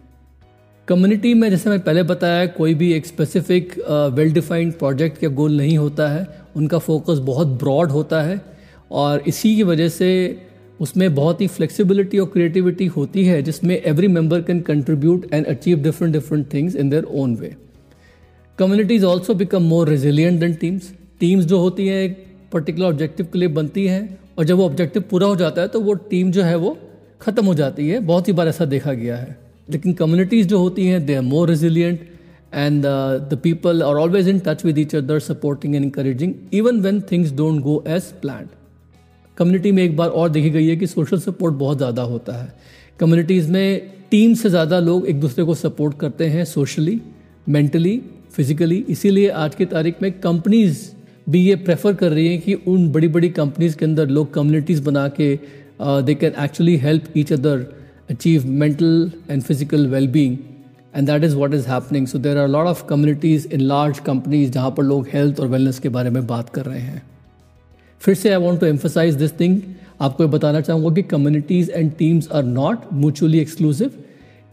कम्युनिटी 0.90 1.34
में, 1.34 1.50
जैसे 1.50 1.70
मैं 1.70 1.80
पहले 1.80 2.04
बताया, 2.04 2.46
कोई 2.48 2.74
भी 2.74 2.92
एक 2.94 3.06
स्पेसिफिक 3.06 3.74
वेल 4.14 4.32
डिफाइंड 4.34 4.72
प्रोजेक्ट 4.74 5.24
या 5.24 5.30
गोल 5.32 5.58
नहीं 5.58 5.78
होता 5.78 6.08
है। 6.08 6.28
उनका 6.56 6.78
फोकस 6.78 7.18
बहुत 7.24 7.48
ब्रॉड 7.60 7.92
होता 7.92 8.22
है 8.22 8.40
और 8.92 9.24
इसी 9.28 9.56
की 9.56 9.64
वजह 9.64 9.90
से 9.90 10.10
उसमें 10.80 11.14
बहुत 11.16 11.42
ही 11.42 11.48
फ्लेक्सिबिलिटी 11.48 12.20
और 12.20 12.28
क्रिएटिविटी 12.28 12.86
होती 12.88 13.26
है, 13.26 13.42
जिसमें 13.42 13.76
every 13.78 14.08
member 14.08 14.42
can 14.42 14.62
contribute 14.62 15.28
and 15.34 15.46
achieve 15.46 15.82
different 15.84 16.14
different 16.14 16.54
things 16.54 16.76
in 16.76 16.90
their 16.90 17.04
own 17.04 17.36
way 17.36 17.56
communities 18.60 19.04
also 19.04 19.34
become 19.34 19.64
more 19.64 19.90
resilient 19.90 20.40
than 20.40 20.54
teams 20.56 20.92
teams 21.20 21.46
जो 21.46 21.60
होती 21.60 21.88
हैं, 21.88 22.02
एक 22.04 22.26
पर्टिकुलर 22.54 22.88
ऑब्जेक्टिव 22.88 23.28
के 23.34 23.40
लिए 23.40 23.48
बनती 23.50 23.86
हैं 23.88 24.18
और 24.38 24.46
जब 24.46 24.58
वो 24.58 24.66
ऑब्जेक्टिव 24.66 25.04
पूरा 25.12 25.28
हो 25.28 25.36
जाता 25.36 25.62
है 25.62 25.68
तो 25.68 25.82
वो 25.82 25.94
टीम 26.10 26.32
जो 26.32 26.44
है 26.44 26.56
वो 26.56 26.78
ख़त्म 27.22 27.46
हो 27.46 27.54
जाती 27.54 27.88
है। 27.90 28.00
बहुत 28.02 28.28
ही 28.28 28.34
बार 28.34 28.48
ऐसा 28.48 28.66
देखा 28.66 28.94
गया 28.94 29.18
है। 29.18 29.38
लेकिन 29.72 29.94
कम्युनिटीज़ 29.94 30.48
जो 30.48 30.60
होती 30.60 30.86
हैं 30.86 31.06
they 31.06 31.16
are 31.16 31.22
more 31.22 31.50
resilient 31.50 32.00
and 32.54 32.84
the 33.30 33.40
people 33.44 33.84
are 33.84 33.96
always 33.96 34.30
in 34.30 34.40
touch 34.40 34.66
with 34.66 34.78
each 34.78 34.96
other 34.96 35.20
supporting 35.20 35.76
and 35.76 35.84
encouraging 35.86 36.34
even 36.54 36.80
when 36.80 37.02
things 37.12 37.34
don't 37.34 37.62
go 37.62 37.84
as 37.88 38.04
plan 38.22 38.50
community 39.38 39.72
में 39.72 39.84
एक 39.84 39.96
बार 39.98 40.10
और 40.10 40.30
देखी 40.30 40.50
गई 40.50 40.68
है 40.68 40.76
कि 40.76 40.88
सोशल 40.88 41.20
सपोर्ट 41.20 41.56
बहुत 41.56 41.78
ज़्यादा 41.78 42.02
होता 42.02 42.34
है। 42.34 42.54
कम्युनिटीज़ 43.00 43.52
में 43.52 43.92
टीम 44.12 44.34
से 44.34 44.50
ज़्यादा 44.50 44.80
लोग 44.80 45.06
एक 45.08 45.20
दूसरे 45.20 45.44
को 45.46 45.54
सपोर्ट 45.56 46.00
करते 46.00 46.28
हैं 46.28 46.46
सोशली 46.46 47.00
मेंटली 47.50 48.02
फिजिकली 48.34 48.86
इसीलिए 48.90 49.30
आज 49.44 49.56
की 49.56 49.66
तारीख 49.66 50.02
में 50.02 50.12
कंपनीज़ 50.20 50.80
भी 51.30 51.42
ये 51.42 51.56
प्रेफर 51.56 51.94
कर 51.94 52.12
रही 52.12 52.28
हैं 52.28 52.42
कि 52.42 52.54
उन 52.68 52.92
बड़ी 52.92 53.08
बड़ी 53.08 53.30
कंपनीज़ 53.30 53.78
के 53.78 53.86
अंदर 53.86 54.08
लोग 54.08 54.34
कम्युनिटीज़ 54.34 54.82
बना 54.84 55.08
के 55.20 55.40
they 55.82 56.16
can 56.16 56.44
actually 56.44 56.76
help 56.78 57.04
each 57.18 57.34
other 57.34 57.66
achieve 58.10 58.46
mental 58.62 58.96
and 59.28 59.46
physical 59.50 59.90
well-being. 59.96 60.38
And 60.94 61.08
that 61.08 61.24
is 61.26 61.36
what 61.36 61.54
is 61.54 61.66
happening. 61.66 62.08
So 62.08 62.18
there 62.18 62.38
are 62.38 62.46
a 62.46 62.54
lot 62.54 62.68
of 62.68 62.88
communities 62.88 63.46
in 63.46 63.68
large 63.68 64.00
companies 64.06 64.50
जहाँ 64.50 64.72
पर 64.78 64.84
लोग 64.84 65.10
health 65.12 65.40
और 65.40 65.50
wellness 65.50 65.80
के 65.80 65.90
बारे 65.90 66.10
में 66.10 66.26
बात 66.28 66.50
कर 66.50 66.66
रहे 66.66 66.80
हैं। 66.80 67.02
फिर 68.02 68.16
से 68.16 68.30
I 68.30 68.42
want 68.42 68.60
to 68.60 68.66
emphasize 68.66 69.16
this 69.16 69.40
thing 69.40 69.62
आपको 70.02 70.28
बताना 70.28 70.62
चाहूँगा 70.62 70.94
कि 70.96 71.02
communities 71.02 71.72
and 71.72 71.92
teams 71.98 72.30
are 72.32 72.44
not 72.44 72.94
mutually 72.94 73.40
exclusive 73.40 73.92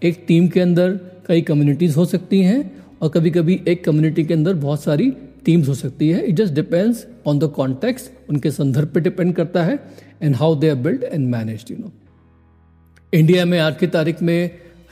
एक 0.02 0.24
टीम 0.28 0.48
के 0.48 0.60
अंदर 0.60 0.98
कई 1.26 1.42
कम्युनिटीज़ 1.42 1.96
हो 1.96 2.04
सकती 2.04 2.40
हैं 2.42 2.60
और 3.02 3.08
कभी 3.08 3.30
कभी 3.30 3.60
एक 3.68 3.84
कम्युनिटी 3.84 4.24
के 4.24 4.34
अंदर 4.34 4.54
बहुत 4.54 4.82
सारी 4.82 5.10
टीम्स 5.44 5.68
हो 5.68 5.74
सकती 5.74 6.08
है। 6.08 6.24
It 6.26 6.34
just 6.36 6.54
depends 6.54 7.06
on 7.26 7.38
the 7.38 7.44
context 7.56 8.30
उनके 8.30 8.50
संदर्भ 8.50 8.88
पे 8.94 9.00
डिपेंड 9.00 9.34
करता 9.34 9.64
है 9.64 9.78
and 10.22 10.36
how 10.36 10.54
they 10.60 10.68
are 10.68 10.76
build 10.76 11.04
and 11.04 11.28
manage 11.28 11.64
you 11.70 11.76
know 11.76 11.92
India 13.12 13.44
में 13.44 13.58
आज 13.58 13.76
की 13.76 13.86
तारीख 13.86 14.20
में 14.22 14.50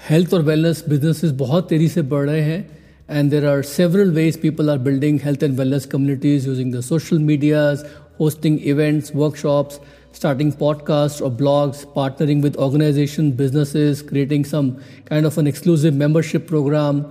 हेल्थ 0.08 0.34
और 0.34 0.42
वेलनेस 0.42 0.84
बिजनेसेस 0.88 1.30
बहुत 1.32 1.68
तेज़ी 1.68 1.88
से 1.88 2.02
बढ़ 2.02 2.26
रहे 2.26 2.40
हैं 2.40 2.78
and 3.10 3.30
there 3.30 3.46
are 3.46 3.62
several 3.62 4.10
ways 4.10 4.36
people 4.40 4.70
are 4.70 4.78
building 4.78 5.18
health 5.24 5.42
and 5.42 5.58
wellness 5.58 5.86
communities 5.86 6.46
using 6.48 6.72
the 6.74 6.80
social 6.80 7.18
medias 7.20 7.84
hosting 8.20 8.58
events 8.64 9.12
workshop 9.14 9.70
starting 10.16 10.52
podcast 10.60 11.22
और 11.22 11.30
blogs 11.34 11.84
partnering 11.96 12.42
with 12.42 12.56
organization 12.58 13.32
businesses 13.36 14.02
creating 14.08 14.44
some 14.44 14.70
kind 15.10 15.26
of 15.26 15.40
an 15.40 15.46
exclusive 15.46 15.94
membership 15.96 16.48
program 16.48 17.04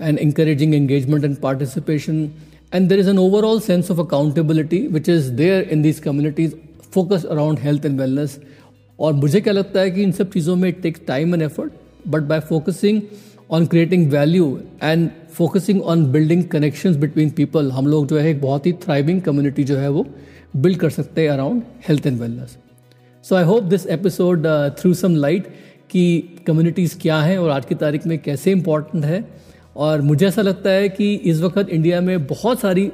and 0.00 0.18
encouraging 0.18 0.74
engagement 0.74 1.24
and 1.24 1.36
participation 1.38 2.28
and 2.72 2.88
there 2.88 2.98
is 2.98 3.10
an 3.10 3.18
overall 3.18 3.60
sense 3.62 3.90
of 3.90 4.00
accountability 4.00 4.86
which 4.88 5.08
is 5.10 5.30
there 5.34 5.68
in 5.72 5.82
this 5.82 6.00
communities 6.00 6.56
focus 6.92 7.24
around 7.26 7.58
health 7.58 7.86
and 7.86 8.00
wellness 8.00 8.40
और 9.00 9.12
मुझे 9.12 9.40
क्या 9.40 9.52
लगता 9.52 9.80
है 9.80 9.90
कि 9.90 10.02
इन 10.02 10.12
सब 10.12 10.30
चीज़ों 10.30 10.56
में 10.56 10.68
it 10.68 10.82
takes 10.82 11.00
time 11.06 11.34
and 11.34 11.42
effort 11.42 11.72
but 12.08 12.22
by 12.22 12.40
focusing 12.40 13.02
on 13.50 13.66
creating 13.66 14.10
value 14.10 14.60
and 14.82 15.08
focusing 15.32 15.82
on 15.82 16.12
building 16.12 16.44
connections 16.44 16.96
between 16.96 17.30
people 17.30 17.72
हम 17.72 17.86
लोग 17.86 18.06
जो 18.06 18.18
है 18.18 18.30
एक 18.30 18.42
बहुत 18.42 18.66
ही 18.66 18.72
थ्राइविंग 18.72 19.22
कम्युनिटी 19.22 19.64
जो 19.64 19.76
है 19.76 19.88
वो 19.88 20.06
बिल्ड 20.56 20.78
कर 20.78 20.90
सकते 20.90 21.22
हैं 21.22 21.30
around 21.30 21.62
health 21.88 22.06
and 22.06 22.20
wellness 22.20 22.56
so 23.24 23.34
I 23.34 23.44
hope 23.44 23.64
this 23.64 23.86
episode 23.86 24.46
threw 24.78 24.94
some 24.94 25.14
light 25.16 25.46
कि 25.90 26.22
कम्युनिटीज़ 26.46 26.98
क्या 26.98 27.20
हैं 27.20 27.38
और 27.38 27.50
आज 27.50 27.64
की 27.64 27.74
तारीख 27.74 28.06
में 28.06 28.18
कैसे 28.18 28.50
इंपॉर्टेंट 28.50 29.04
है। 29.04 29.24
और 29.76 30.02
मुझे 30.02 30.26
ऐसा 30.26 30.42
लगता 30.42 30.70
है 30.70 30.88
कि 30.88 31.14
इस 31.14 31.40
वक्त 31.40 31.68
इंडिया 31.68 32.00
में 32.00 32.26
बहुत 32.26 32.60
सारी 32.60 32.90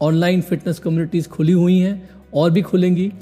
ऑनलाइन 0.00 0.40
फिटनेस 0.40 0.78
कम्युनिटीज़ 0.78 1.28
खुली 1.28 1.52
हुई 1.52 1.78
हैं 1.78 2.10
और 2.34 2.50
भी 2.50 2.62
खुलेंगी। 2.62 3.12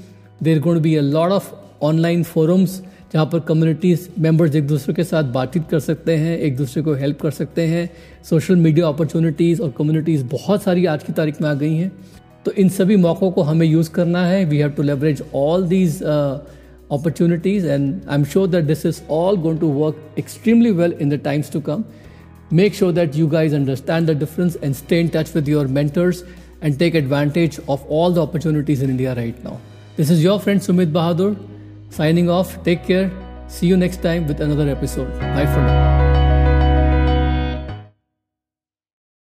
There 0.42 0.60
would 0.60 0.78
be 0.78 0.94
a 0.96 1.00
lot 1.00 1.30
of 1.30 1.52
online 1.82 2.22
forums 2.24 2.80
जहाँ 3.12 3.24
पर 3.26 3.40
कम्युनिटीज 3.40 4.08
मेंबर्स 4.18 4.54
एक 4.56 4.66
दूसरे 4.66 4.94
के 4.94 5.04
साथ 5.04 5.24
बातचीत 5.32 5.68
कर 5.70 5.80
सकते 5.80 6.16
हैं, 6.16 6.38
एक 6.38 6.56
दूसरे 6.56 6.82
को 6.82 6.94
हेल्प 6.94 7.20
कर 7.20 7.30
सकते 7.30 7.66
हैं। 7.66 7.88
सोशल 8.30 8.56
मीडिया 8.56 8.88
अपॉर्चुनिटीज़ 8.88 9.62
और 9.62 9.72
कम्युनिटीज़ 9.78 10.24
बहुत 10.32 10.62
सारी 10.62 10.86
आज 10.86 11.02
की 11.02 11.12
तारीख 11.12 11.40
में 11.42 11.48
आ 11.48 11.54
गई 11.54 11.74
हैं। 11.74 11.90
तो 12.44 12.52
इन 12.52 12.68
सभी 12.70 12.96
मौक़ों 12.96 13.30
को 13.30 13.42
हमें 13.42 13.66
यूज़ 13.66 13.90
करना 13.92 14.24
है। 14.26 14.44
We 14.44 14.58
have 14.58 14.70
to 14.70 14.82
leverage 14.82 15.22
all 15.34 15.66
these 15.68 16.02
opportunities 16.02 17.66
and 17.66 18.00
I 18.08 18.14
am 18.16 18.24
sure 18.24 18.48
that 18.48 18.64
this 18.64 18.86
is 18.86 19.00
all 19.10 19.36
going 19.36 19.58
to 19.58 19.68
work 19.72 20.14
extremely 20.18 20.70
well 20.72 20.94
in 21.00 21.08
the 21.08 21.20
times 21.24 21.52
to 21.52 21.60
come 21.60 21.84
make 22.52 22.74
sure 22.74 22.92
that 22.92 23.16
you 23.16 23.26
guys 23.28 23.54
understand 23.54 24.10
the 24.10 24.18
difference 24.18 24.56
and 24.62 24.74
stay 24.74 25.00
in 25.00 25.08
touch 25.14 25.34
with 25.36 25.48
your 25.48 25.66
mentors 25.78 26.24
and 26.64 26.78
take 26.78 26.96
advantage 26.96 27.60
of 27.68 27.86
all 27.90 28.14
the 28.14 28.18
opportunities 28.18 28.84
in 28.84 28.90
India 28.90 29.12
right 29.12 29.44
now 29.44 29.56
this 29.96 30.10
is 30.10 30.24
your 30.24 30.38
friend 30.38 30.60
Sumit 30.60 30.88
Bahadur 30.90 31.36
Signing 31.90 32.30
off, 32.30 32.62
take 32.62 32.84
care. 32.84 33.10
See 33.48 33.66
you 33.66 33.76
next 33.76 34.02
time 34.02 34.26
with 34.26 34.40
another 34.40 34.68
episode. 34.68 35.10
Bye 35.18 35.46
for 35.46 35.60
now. 35.60 36.07